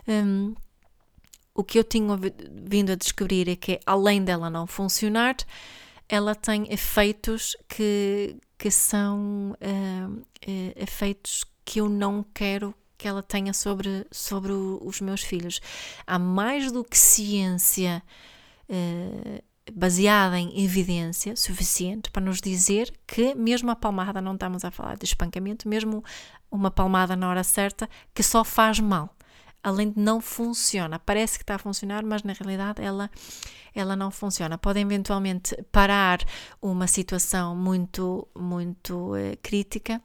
Um, 0.07 0.55
o 1.53 1.63
que 1.63 1.77
eu 1.77 1.83
tinha 1.83 2.17
vindo 2.49 2.93
a 2.93 2.95
descobrir 2.95 3.49
é 3.49 3.55
que, 3.57 3.77
além 3.85 4.23
dela 4.23 4.49
não 4.49 4.65
funcionar, 4.65 5.35
ela 6.07 6.33
tem 6.33 6.71
efeitos 6.71 7.57
que, 7.67 8.37
que 8.59 8.69
são 8.69 9.55
uh, 9.61 10.11
uh, 10.11 10.23
efeitos 10.75 11.45
que 11.63 11.79
eu 11.79 11.87
não 11.87 12.23
quero 12.33 12.75
que 12.97 13.07
ela 13.07 13.23
tenha 13.23 13.53
sobre, 13.53 14.05
sobre 14.11 14.51
o, 14.51 14.81
os 14.83 14.99
meus 14.99 15.21
filhos. 15.21 15.61
Há 16.05 16.19
mais 16.19 16.69
do 16.69 16.83
que 16.83 16.97
ciência 16.97 18.03
uh, 18.69 19.43
baseada 19.71 20.37
em 20.37 20.61
evidência 20.61 21.37
suficiente 21.37 22.11
para 22.11 22.21
nos 22.21 22.41
dizer 22.41 22.93
que, 23.07 23.33
mesmo 23.33 23.71
a 23.71 23.75
palmada, 23.77 24.21
não 24.21 24.33
estamos 24.33 24.65
a 24.65 24.71
falar 24.71 24.97
de 24.97 25.05
espancamento, 25.05 25.69
mesmo 25.69 26.03
uma 26.51 26.69
palmada 26.69 27.15
na 27.15 27.29
hora 27.29 27.43
certa, 27.45 27.89
que 28.13 28.21
só 28.21 28.43
faz 28.43 28.81
mal. 28.81 29.15
Além 29.61 29.91
de 29.91 29.99
não 29.99 30.21
funciona, 30.21 30.99
parece 30.99 31.37
que 31.37 31.43
está 31.43 31.55
a 31.55 31.59
funcionar, 31.59 32.03
mas 32.05 32.23
na 32.23 32.33
realidade 32.33 32.81
ela 32.81 33.09
ela 33.73 33.95
não 33.95 34.11
funciona. 34.11 34.57
Pode 34.57 34.79
eventualmente 34.79 35.55
parar 35.71 36.19
uma 36.61 36.87
situação 36.87 37.55
muito, 37.55 38.27
muito 38.35 39.15
eh, 39.15 39.35
crítica, 39.41 40.01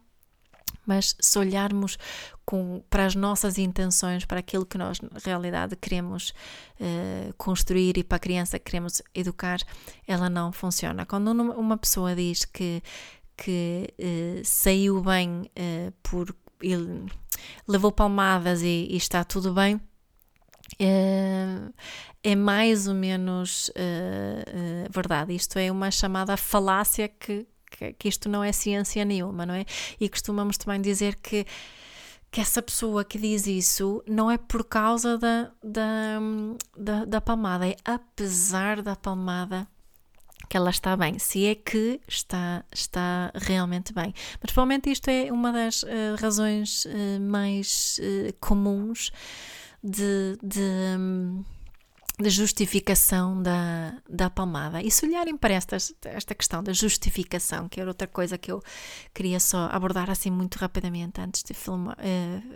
mas 0.85 1.15
se 1.19 1.39
olharmos 1.39 1.97
com, 2.45 2.83
para 2.89 3.05
as 3.05 3.15
nossas 3.15 3.57
intenções, 3.57 4.23
para 4.23 4.39
aquilo 4.39 4.65
que 4.65 4.77
nós, 4.77 5.01
na 5.01 5.19
realidade, 5.23 5.75
queremos 5.75 6.33
eh, 6.79 7.33
construir 7.37 7.97
e 7.97 8.03
para 8.03 8.17
a 8.17 8.19
criança 8.19 8.59
que 8.59 8.65
queremos 8.65 9.01
educar, 9.13 9.59
ela 10.07 10.29
não 10.29 10.51
funciona. 10.51 11.05
Quando 11.05 11.31
uma 11.31 11.77
pessoa 11.77 12.15
diz 12.15 12.45
que, 12.45 12.83
que 13.35 13.93
eh, 13.97 14.41
saiu 14.43 15.01
bem 15.01 15.49
por. 16.03 16.35
Ele 16.61 17.05
levou 17.67 17.91
palmadas 17.91 18.61
e, 18.61 18.87
e 18.89 18.97
está 18.97 19.23
tudo 19.23 19.53
bem, 19.53 19.79
é, 20.79 21.59
é 22.23 22.35
mais 22.35 22.87
ou 22.87 22.95
menos 22.95 23.69
uh, 23.69 23.71
uh, 23.71 24.91
verdade. 24.91 25.33
Isto 25.33 25.59
é 25.59 25.71
uma 25.71 25.91
chamada 25.91 26.35
falácia 26.35 27.07
que, 27.07 27.45
que, 27.71 27.93
que, 27.93 28.07
isto 28.07 28.27
não 28.27 28.43
é 28.43 28.51
ciência 28.51 29.05
nenhuma, 29.05 29.45
não 29.45 29.53
é? 29.53 29.65
E 29.99 30.09
costumamos 30.09 30.57
também 30.57 30.81
dizer 30.81 31.15
que, 31.15 31.45
que 32.31 32.41
essa 32.41 32.61
pessoa 32.61 33.05
que 33.05 33.17
diz 33.17 33.47
isso 33.47 34.03
não 34.07 34.29
é 34.29 34.37
por 34.37 34.63
causa 34.63 35.17
da, 35.17 35.51
da, 35.63 36.19
da, 36.75 37.05
da 37.05 37.21
palmada, 37.21 37.67
é 37.67 37.75
apesar 37.85 38.81
da 38.81 38.95
palmada 38.95 39.67
que 40.47 40.57
ela 40.57 40.69
está 40.69 40.95
bem, 40.95 41.17
se 41.19 41.45
é 41.45 41.55
que 41.55 41.99
está, 42.07 42.63
está 42.71 43.31
realmente 43.35 43.93
bem. 43.93 44.13
Mas 44.41 44.51
provavelmente 44.51 44.89
isto 44.89 45.09
é 45.09 45.31
uma 45.31 45.51
das 45.51 45.83
uh, 45.83 45.87
razões 46.19 46.85
uh, 46.85 47.21
mais 47.21 47.99
uh, 47.99 48.33
comuns 48.39 49.11
de, 49.83 50.37
de, 50.41 51.43
da 52.19 52.29
justificação 52.29 53.41
da, 53.41 53.97
da 54.09 54.29
palmada. 54.29 54.81
E 54.81 54.89
se 54.89 55.05
olharem 55.05 55.37
para 55.37 55.53
esta, 55.53 55.77
esta 56.05 56.35
questão 56.35 56.63
da 56.63 56.73
justificação, 56.73 57.69
que 57.69 57.79
era 57.79 57.89
outra 57.89 58.07
coisa 58.07 58.37
que 58.37 58.51
eu 58.51 58.61
queria 59.13 59.39
só 59.39 59.69
abordar 59.71 60.09
assim 60.09 60.31
muito 60.31 60.55
rapidamente 60.55 61.21
antes 61.21 61.43
de 61.43 61.53
filme 61.53 61.89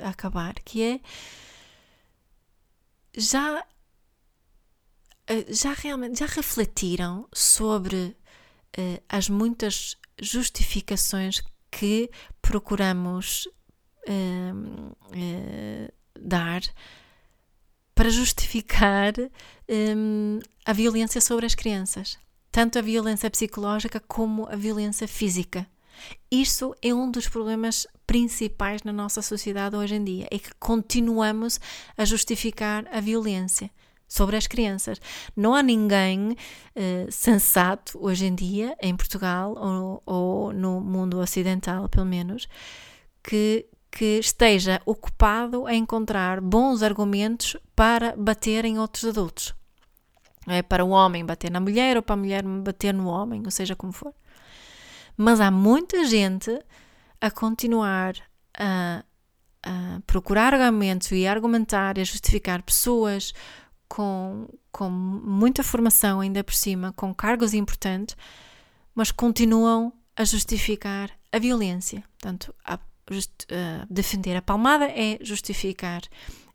acabar, 0.03 0.55
que 0.65 0.81
é 0.81 0.99
já 3.15 3.63
já 5.49 5.73
realmente 5.73 6.19
já 6.19 6.25
refletiram 6.25 7.27
sobre 7.33 8.15
uh, 8.77 9.03
as 9.07 9.29
muitas 9.29 9.97
justificações 10.21 11.41
que 11.71 12.09
procuramos 12.41 13.47
dar 16.19 16.61
para 17.93 18.09
justificar 18.09 19.13
um, 19.69 20.39
a 20.65 20.73
violência 20.73 21.21
sobre 21.21 21.45
as 21.45 21.53
crianças, 21.53 22.17
tanto 22.51 22.79
a 22.79 22.81
violência 22.81 23.29
psicológica 23.29 23.99
como 23.99 24.47
a 24.49 24.55
violência 24.55 25.07
física. 25.07 25.67
Isso 26.31 26.73
é 26.81 26.93
um 26.93 27.11
dos 27.11 27.27
problemas 27.27 27.85
principais 28.07 28.83
na 28.83 28.93
nossa 28.93 29.21
sociedade 29.21 29.75
hoje 29.75 29.95
em 29.95 30.03
dia, 30.03 30.27
é 30.31 30.39
que 30.39 30.53
continuamos 30.57 31.59
a 31.97 32.05
justificar 32.05 32.87
a 32.89 33.01
violência 33.01 33.69
sobre 34.09 34.35
as 34.35 34.47
crianças. 34.47 34.99
Não 35.35 35.53
há 35.53 35.63
ninguém 35.63 36.31
uh, 36.31 37.11
sensato 37.11 37.97
hoje 38.03 38.25
em 38.25 38.35
dia, 38.35 38.75
em 38.81 38.95
Portugal 38.97 39.55
ou, 39.55 40.03
ou 40.05 40.53
no 40.53 40.81
mundo 40.81 41.19
ocidental, 41.19 41.87
pelo 41.87 42.05
menos, 42.05 42.49
que 43.23 43.65
que 43.91 44.19
esteja 44.19 44.79
ocupado 44.85 45.65
a 45.65 45.73
encontrar 45.73 46.39
bons 46.39 46.83
argumentos 46.83 47.57
para 47.75 48.15
bater 48.15 48.63
em 48.63 48.77
outros 48.77 49.03
adultos. 49.05 49.55
É 50.47 50.61
para 50.61 50.85
o 50.85 50.89
homem 50.89 51.25
bater 51.25 51.51
na 51.51 51.59
mulher 51.59 51.97
ou 51.97 52.03
para 52.03 52.13
a 52.13 52.17
mulher 52.17 52.43
bater 52.43 52.93
no 52.93 53.07
homem, 53.07 53.41
ou 53.43 53.51
seja 53.51 53.75
como 53.75 53.91
for. 53.91 54.13
Mas 55.17 55.41
há 55.41 55.51
muita 55.51 56.05
gente 56.05 56.57
a 57.19 57.29
continuar 57.29 58.15
a, 58.57 59.03
a 59.63 60.01
procurar 60.07 60.53
argumentos 60.53 61.11
e 61.11 61.27
argumentar 61.27 61.97
e 61.97 62.01
a 62.01 62.05
justificar 62.05 62.61
pessoas 62.61 63.33
com, 63.89 64.47
com 64.71 64.89
muita 64.89 65.63
formação 65.63 66.21
ainda 66.21 66.43
por 66.43 66.53
cima, 66.53 66.93
com 66.95 67.13
cargos 67.13 67.53
importantes, 67.53 68.15
mas 68.93 69.11
continuam 69.11 69.91
a 70.15 70.23
justificar 70.23 71.09
a 71.31 71.39
violência. 71.39 72.03
Portanto, 72.11 72.53
há 72.63 72.79
just, 73.09 73.45
defender 73.89 74.35
a 74.37 74.41
palmada 74.41 74.85
é 74.85 75.17
justificar 75.21 76.01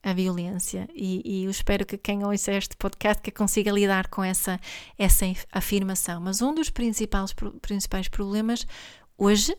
a 0.02 0.12
violência 0.12 0.86
e, 0.94 1.22
e, 1.24 1.44
eu 1.44 1.50
espero 1.50 1.86
que 1.86 1.96
quem 1.96 2.26
ouça 2.26 2.52
este 2.52 2.76
podcast 2.76 3.22
que 3.22 3.30
consiga 3.30 3.72
lidar 3.72 4.08
com 4.08 4.22
essa, 4.22 4.60
essa 4.98 5.24
afirmação. 5.50 6.20
Mas 6.20 6.42
um 6.42 6.54
dos 6.54 6.68
principais, 6.68 7.34
principais 7.62 8.06
problemas 8.06 8.66
hoje, 9.16 9.56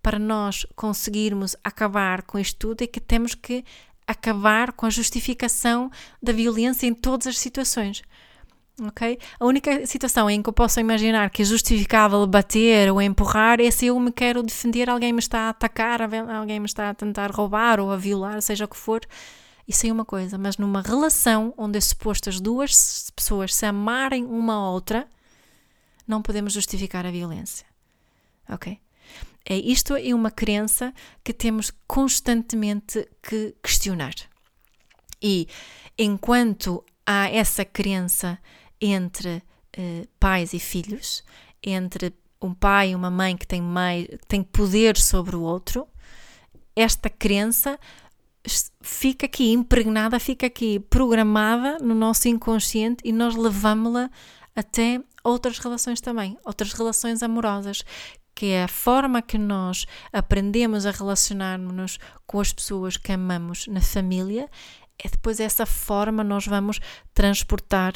para 0.00 0.18
nós 0.18 0.64
conseguirmos 0.76 1.56
acabar 1.64 2.22
com 2.22 2.38
isto 2.38 2.56
tudo, 2.58 2.82
é 2.82 2.86
que 2.86 3.00
temos 3.00 3.34
que 3.34 3.64
acabar 4.08 4.72
com 4.72 4.86
a 4.86 4.90
justificação 4.90 5.90
da 6.20 6.32
violência 6.32 6.86
em 6.86 6.94
todas 6.94 7.28
as 7.28 7.38
situações 7.38 8.02
ok? 8.86 9.18
A 9.38 9.44
única 9.44 9.86
situação 9.86 10.30
em 10.30 10.42
que 10.42 10.48
eu 10.48 10.52
posso 10.52 10.78
imaginar 10.78 11.30
que 11.30 11.42
é 11.42 11.44
justificável 11.44 12.24
bater 12.26 12.90
ou 12.92 13.02
empurrar 13.02 13.60
é 13.60 13.70
se 13.70 13.86
eu 13.86 13.98
me 13.98 14.12
quero 14.12 14.42
defender, 14.42 14.88
alguém 14.88 15.12
me 15.12 15.18
está 15.18 15.46
a 15.46 15.48
atacar, 15.50 16.00
alguém 16.02 16.60
me 16.60 16.66
está 16.66 16.90
a 16.90 16.94
tentar 16.94 17.30
roubar 17.30 17.80
ou 17.80 17.90
a 17.90 17.96
violar, 17.96 18.40
seja 18.40 18.64
o 18.64 18.68
que 18.68 18.76
for. 18.76 19.00
Isso 19.66 19.86
é 19.86 19.92
uma 19.92 20.04
coisa, 20.04 20.38
mas 20.38 20.56
numa 20.56 20.80
relação 20.80 21.52
onde 21.56 21.76
é 21.76 21.80
suposto 21.80 22.28
as 22.28 22.40
duas 22.40 23.10
pessoas 23.14 23.54
se 23.54 23.66
amarem 23.66 24.24
uma 24.24 24.54
à 24.54 24.70
outra, 24.70 25.06
não 26.06 26.22
podemos 26.22 26.54
justificar 26.54 27.04
a 27.04 27.10
violência, 27.10 27.66
ok? 28.48 28.80
É, 29.48 29.56
isto 29.56 29.96
é 29.96 30.14
uma 30.14 30.30
crença 30.30 30.92
que 31.24 31.32
temos 31.32 31.72
constantemente 31.86 33.08
que 33.22 33.54
questionar. 33.62 34.12
E 35.22 35.48
enquanto 35.96 36.84
há 37.06 37.30
essa 37.30 37.64
crença 37.64 38.38
entre 38.78 39.42
uh, 39.78 40.06
pais 40.20 40.52
e 40.52 40.58
filhos, 40.58 41.24
entre 41.62 42.12
um 42.42 42.52
pai 42.52 42.90
e 42.90 42.94
uma 42.94 43.10
mãe 43.10 43.36
que 43.36 43.46
tem, 43.46 43.62
mais, 43.62 44.06
tem 44.28 44.42
poder 44.42 44.98
sobre 44.98 45.34
o 45.34 45.40
outro, 45.40 45.88
esta 46.76 47.08
crença 47.08 47.80
fica 48.82 49.26
aqui 49.26 49.50
impregnada, 49.50 50.20
fica 50.20 50.46
aqui 50.46 50.78
programada 50.78 51.78
no 51.78 51.94
nosso 51.94 52.28
inconsciente 52.28 53.02
e 53.02 53.12
nós 53.12 53.34
levamos-la 53.34 54.10
até 54.54 55.00
outras 55.24 55.58
relações 55.58 56.00
também, 56.00 56.36
outras 56.44 56.72
relações 56.72 57.22
amorosas, 57.22 57.84
que 58.38 58.52
é 58.52 58.62
a 58.62 58.68
forma 58.68 59.20
que 59.20 59.36
nós 59.36 59.84
aprendemos 60.12 60.86
a 60.86 60.92
relacionar-nos 60.92 61.98
com 62.24 62.38
as 62.38 62.52
pessoas 62.52 62.96
que 62.96 63.10
amamos 63.10 63.66
na 63.66 63.80
família, 63.80 64.48
é 64.96 65.08
depois 65.08 65.40
essa 65.40 65.66
forma 65.66 66.22
nós 66.22 66.46
vamos 66.46 66.78
transportar 67.12 67.94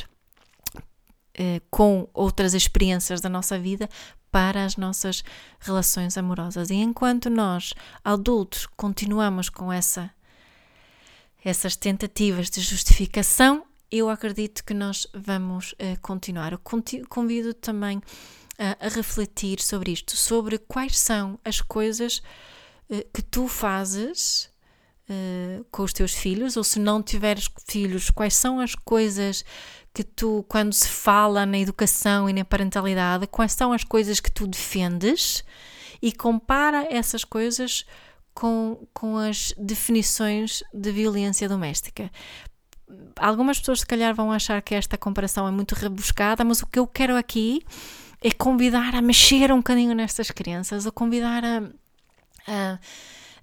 eh, 1.34 1.62
com 1.70 2.08
outras 2.12 2.54
experiências 2.54 3.20
da 3.20 3.28
nossa 3.28 3.56
vida 3.56 3.88
para 4.32 4.64
as 4.64 4.76
nossas 4.76 5.22
relações 5.60 6.18
amorosas. 6.18 6.70
E 6.70 6.74
enquanto 6.74 7.30
nós, 7.30 7.72
adultos, 8.02 8.66
continuamos 8.76 9.48
com 9.48 9.72
essa, 9.72 10.10
essas 11.44 11.76
tentativas 11.76 12.50
de 12.50 12.60
justificação, 12.62 13.64
eu 13.92 14.10
acredito 14.10 14.64
que 14.64 14.74
nós 14.74 15.06
vamos 15.14 15.72
uh, 15.74 16.00
continuar. 16.00 16.50
Eu 16.50 16.60
convido 17.08 17.54
também 17.54 18.02
uh, 18.58 18.76
a 18.80 18.88
refletir 18.88 19.60
sobre 19.60 19.92
isto, 19.92 20.16
sobre 20.16 20.58
quais 20.58 20.98
são 20.98 21.38
as 21.44 21.60
coisas 21.60 22.22
uh, 22.90 23.04
que 23.12 23.22
tu 23.22 23.48
fazes 23.48 24.50
com 25.70 25.82
os 25.82 25.92
teus 25.92 26.14
filhos, 26.14 26.56
ou 26.56 26.64
se 26.64 26.78
não 26.78 27.02
tiveres 27.02 27.50
filhos, 27.68 28.08
quais 28.08 28.34
são 28.34 28.58
as 28.58 28.74
coisas 28.74 29.44
que 29.92 30.02
tu, 30.02 30.44
quando 30.48 30.72
se 30.72 30.88
fala 30.88 31.44
na 31.44 31.58
educação 31.58 32.30
e 32.30 32.32
na 32.32 32.44
parentalidade, 32.44 33.26
quais 33.26 33.52
são 33.52 33.72
as 33.72 33.84
coisas 33.84 34.20
que 34.20 34.30
tu 34.30 34.46
defendes 34.46 35.44
e 36.00 36.12
compara 36.12 36.86
essas 36.90 37.24
coisas 37.24 37.84
com, 38.34 38.86
com 38.94 39.16
as 39.18 39.52
definições 39.58 40.62
de 40.72 40.90
violência 40.90 41.48
doméstica. 41.48 42.10
Algumas 43.16 43.58
pessoas, 43.58 43.80
se 43.80 43.86
calhar, 43.86 44.14
vão 44.14 44.32
achar 44.32 44.60
que 44.62 44.74
esta 44.74 44.96
comparação 44.96 45.46
é 45.46 45.50
muito 45.50 45.74
rebuscada, 45.74 46.44
mas 46.44 46.62
o 46.62 46.66
que 46.66 46.78
eu 46.78 46.86
quero 46.86 47.16
aqui 47.16 47.62
é 48.22 48.30
convidar 48.30 48.94
a 48.94 49.02
mexer 49.02 49.52
um 49.52 49.58
bocadinho 49.58 49.94
nestas 49.94 50.30
crenças, 50.30 50.86
a 50.86 50.90
convidar 50.90 51.44
a, 51.44 51.62
a 52.46 52.78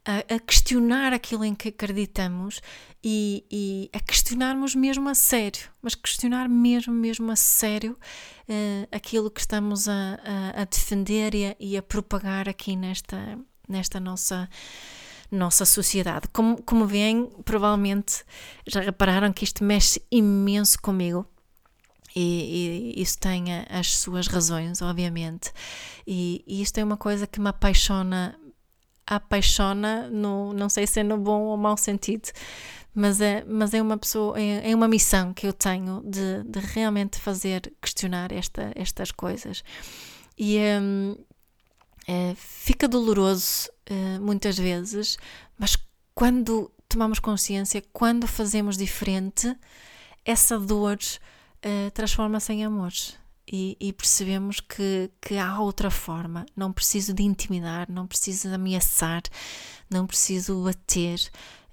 a, 0.05 0.39
questionar 0.39 1.13
aquilo 1.13 1.45
em 1.45 1.53
que 1.53 1.69
acreditamos 1.69 2.61
e, 3.03 3.45
e, 3.51 3.89
a 3.93 3.99
questionarmos 3.99 4.73
mesmo 4.75 5.09
a 5.09 5.15
sério, 5.15 5.69
mas 5.81 5.95
questionar 5.95 6.49
mesmo, 6.49 6.93
mesmo 6.93 7.31
a 7.31 7.35
sério 7.35 7.97
uh, 8.47 8.87
aquilo 8.91 9.29
que 9.29 9.41
estamos 9.41 9.87
a, 9.87 10.19
a, 10.23 10.61
a 10.61 10.65
defender 10.65 11.35
e 11.35 11.45
a, 11.45 11.55
e 11.59 11.77
a, 11.77 11.81
propagar 11.81 12.49
aqui 12.49 12.75
nesta, 12.75 13.37
nesta 13.67 13.99
nossa 13.99 14.49
nossa 15.31 15.63
sociedade. 15.63 16.27
Como, 16.33 16.59
como 16.63 16.87
veem, 16.87 17.29
provavelmente 17.45 18.25
já 18.65 18.81
repararam 18.81 19.31
que 19.31 19.43
isto 19.43 19.63
mexe 19.63 20.01
imenso 20.09 20.81
comigo. 20.81 21.23
E, 22.15 22.93
e, 22.95 23.01
isso 23.01 23.17
tem 23.19 23.45
as 23.69 23.95
suas 23.95 24.27
razões, 24.27 24.81
obviamente. 24.81 25.51
E, 26.05 26.43
e, 26.47 26.61
isto 26.61 26.77
é 26.79 26.83
uma 26.83 26.97
coisa 26.97 27.27
que 27.27 27.39
me 27.39 27.49
apaixona 27.49 28.37
apaixona, 29.09 30.07
no, 30.07 30.53
não 30.53 30.69
sei 30.69 30.85
se 30.85 30.99
é 30.99 31.03
no 31.03 31.17
bom 31.17 31.41
ou 31.41 31.57
mau 31.57 31.75
sentido, 31.75 32.29
mas 32.93 33.19
é, 33.19 33.43
mas 33.47 33.73
é 33.73 33.81
uma 33.81 33.97
pessoa, 33.97 34.39
é, 34.39 34.69
é 34.69 34.75
uma 34.75 34.87
missão 34.87 35.33
que 35.33 35.47
eu 35.47 35.53
tenho 35.53 36.03
de, 36.05 36.43
de 36.43 36.59
realmente 36.59 37.19
fazer 37.19 37.73
questionar 37.81 38.31
esta, 38.31 38.71
estas 38.75 39.11
coisas. 39.11 39.63
E 40.37 40.59
hum, 40.59 41.15
é, 42.07 42.33
fica 42.35 42.87
doloroso 42.87 43.69
uh, 43.89 44.21
muitas 44.21 44.57
vezes, 44.57 45.17
mas 45.57 45.77
quando 46.13 46.71
tomamos 46.87 47.19
consciência, 47.19 47.83
quando 47.93 48.27
fazemos 48.27 48.77
diferente, 48.77 49.55
essa 50.25 50.59
dor 50.59 50.97
uh, 51.65 51.91
transforma-se 51.91 52.53
em 52.53 52.65
amor 52.65 52.91
e, 53.51 53.75
e, 53.79 53.91
percebemos 53.91 54.59
que, 54.59 55.09
que 55.19 55.37
há 55.37 55.59
outra 55.59 55.89
forma. 55.89 56.45
Não 56.55 56.71
preciso 56.71 57.13
de 57.13 57.23
intimidar, 57.23 57.91
não 57.91 58.05
preciso 58.05 58.47
de 58.47 58.53
ameaçar, 58.53 59.23
não 59.89 60.05
preciso 60.05 60.63
bater. 60.63 61.19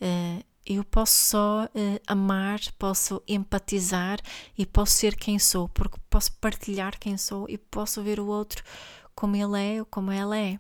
Uh, 0.01 0.42
eu 0.64 0.83
posso 0.83 1.12
só 1.12 1.64
uh, 1.66 2.01
amar, 2.07 2.61
posso 2.79 3.22
empatizar 3.29 4.18
e 4.57 4.64
posso 4.64 4.92
ser 4.92 5.14
quem 5.16 5.38
sou, 5.38 5.68
porque 5.68 5.99
posso 6.09 6.33
partilhar 6.40 6.99
quem 6.99 7.16
sou 7.16 7.46
e 7.49 7.59
posso 7.59 8.03
ver 8.03 8.18
o 8.18 8.27
outro 8.27 8.64
como 9.14 9.37
ele 9.37 9.77
é 9.77 9.81
ou 9.81 9.87
como 9.87 10.11
ela 10.11 10.37
é. 10.37 10.59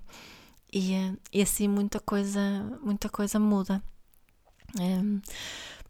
E, 0.72 0.94
uh, 0.94 1.18
e 1.32 1.40
assim 1.40 1.66
muita 1.66 1.98
coisa, 1.98 2.40
muita 2.82 3.08
coisa 3.08 3.38
muda. 3.38 3.82
Um, 4.78 5.20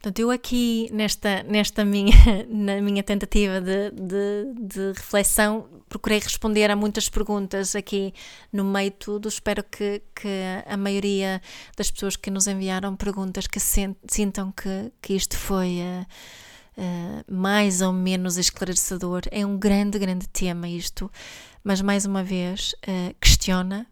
Portanto, 0.06 0.20
eu 0.20 0.30
aqui 0.30 0.88
nesta, 0.92 1.42
nesta 1.42 1.84
minha, 1.84 2.14
na 2.48 2.80
minha 2.80 3.02
tentativa 3.02 3.60
de, 3.60 3.90
de, 3.90 4.54
de, 4.54 4.92
reflexão 4.92 5.66
procurei 5.88 6.20
responder 6.20 6.70
a 6.70 6.76
muitas 6.76 7.08
perguntas 7.08 7.74
aqui 7.74 8.14
no 8.52 8.62
meio 8.62 8.90
de 8.90 8.98
tudo. 8.98 9.28
Espero 9.28 9.64
que, 9.64 10.00
que 10.14 10.28
a 10.64 10.76
maioria 10.76 11.42
das 11.76 11.90
pessoas 11.90 12.14
que 12.14 12.30
nos 12.30 12.46
enviaram 12.46 12.94
perguntas 12.94 13.48
que 13.48 13.58
sintam 13.58 14.52
que, 14.52 14.92
que 15.02 15.14
isto 15.14 15.36
foi 15.36 15.80
uh, 15.80 16.06
uh, 16.80 17.24
mais 17.28 17.82
ou 17.82 17.92
menos 17.92 18.36
esclarecedor. 18.36 19.22
É 19.32 19.44
um 19.44 19.58
grande, 19.58 19.98
grande 19.98 20.28
tema 20.28 20.68
isto, 20.68 21.10
mas 21.64 21.82
mais 21.82 22.04
uma 22.04 22.22
vez 22.22 22.76
uh, 22.86 23.12
questiona 23.20 23.84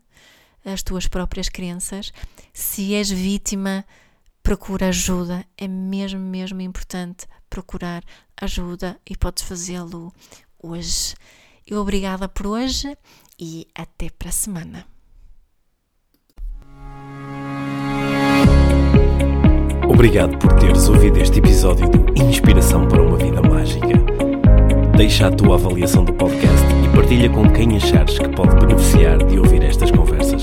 as 0.64 0.80
tuas 0.80 1.08
próprias 1.08 1.48
crenças. 1.48 2.12
Se 2.52 2.94
és 2.94 3.10
vítima 3.10 3.84
procura 4.44 4.88
ajuda, 4.88 5.44
é 5.56 5.66
mesmo, 5.66 6.20
mesmo 6.20 6.60
importante 6.60 7.26
procurar 7.48 8.04
ajuda 8.40 8.96
e 9.08 9.16
podes 9.16 9.42
fazê-lo 9.42 10.12
hoje. 10.62 11.14
Eu 11.66 11.80
obrigada 11.80 12.28
por 12.28 12.48
hoje 12.48 12.96
e 13.40 13.66
até 13.74 14.10
para 14.10 14.28
a 14.28 14.32
semana. 14.32 14.86
Obrigado 19.88 20.36
por 20.38 20.52
teres 20.58 20.88
ouvido 20.88 21.18
este 21.20 21.38
episódio 21.38 21.88
do 21.88 22.22
Inspiração 22.22 22.86
para 22.86 23.02
uma 23.02 23.16
Vida 23.16 23.40
Mágica. 23.40 23.94
Deixa 24.94 25.28
a 25.28 25.30
tua 25.30 25.54
avaliação 25.54 26.04
do 26.04 26.12
podcast 26.12 26.66
e 26.84 26.94
partilha 26.94 27.30
com 27.30 27.50
quem 27.50 27.76
achares 27.76 28.18
que 28.18 28.28
pode 28.28 28.54
beneficiar 28.56 29.24
de 29.24 29.38
ouvir 29.38 29.62
estas 29.62 29.90
conversas. 29.90 30.42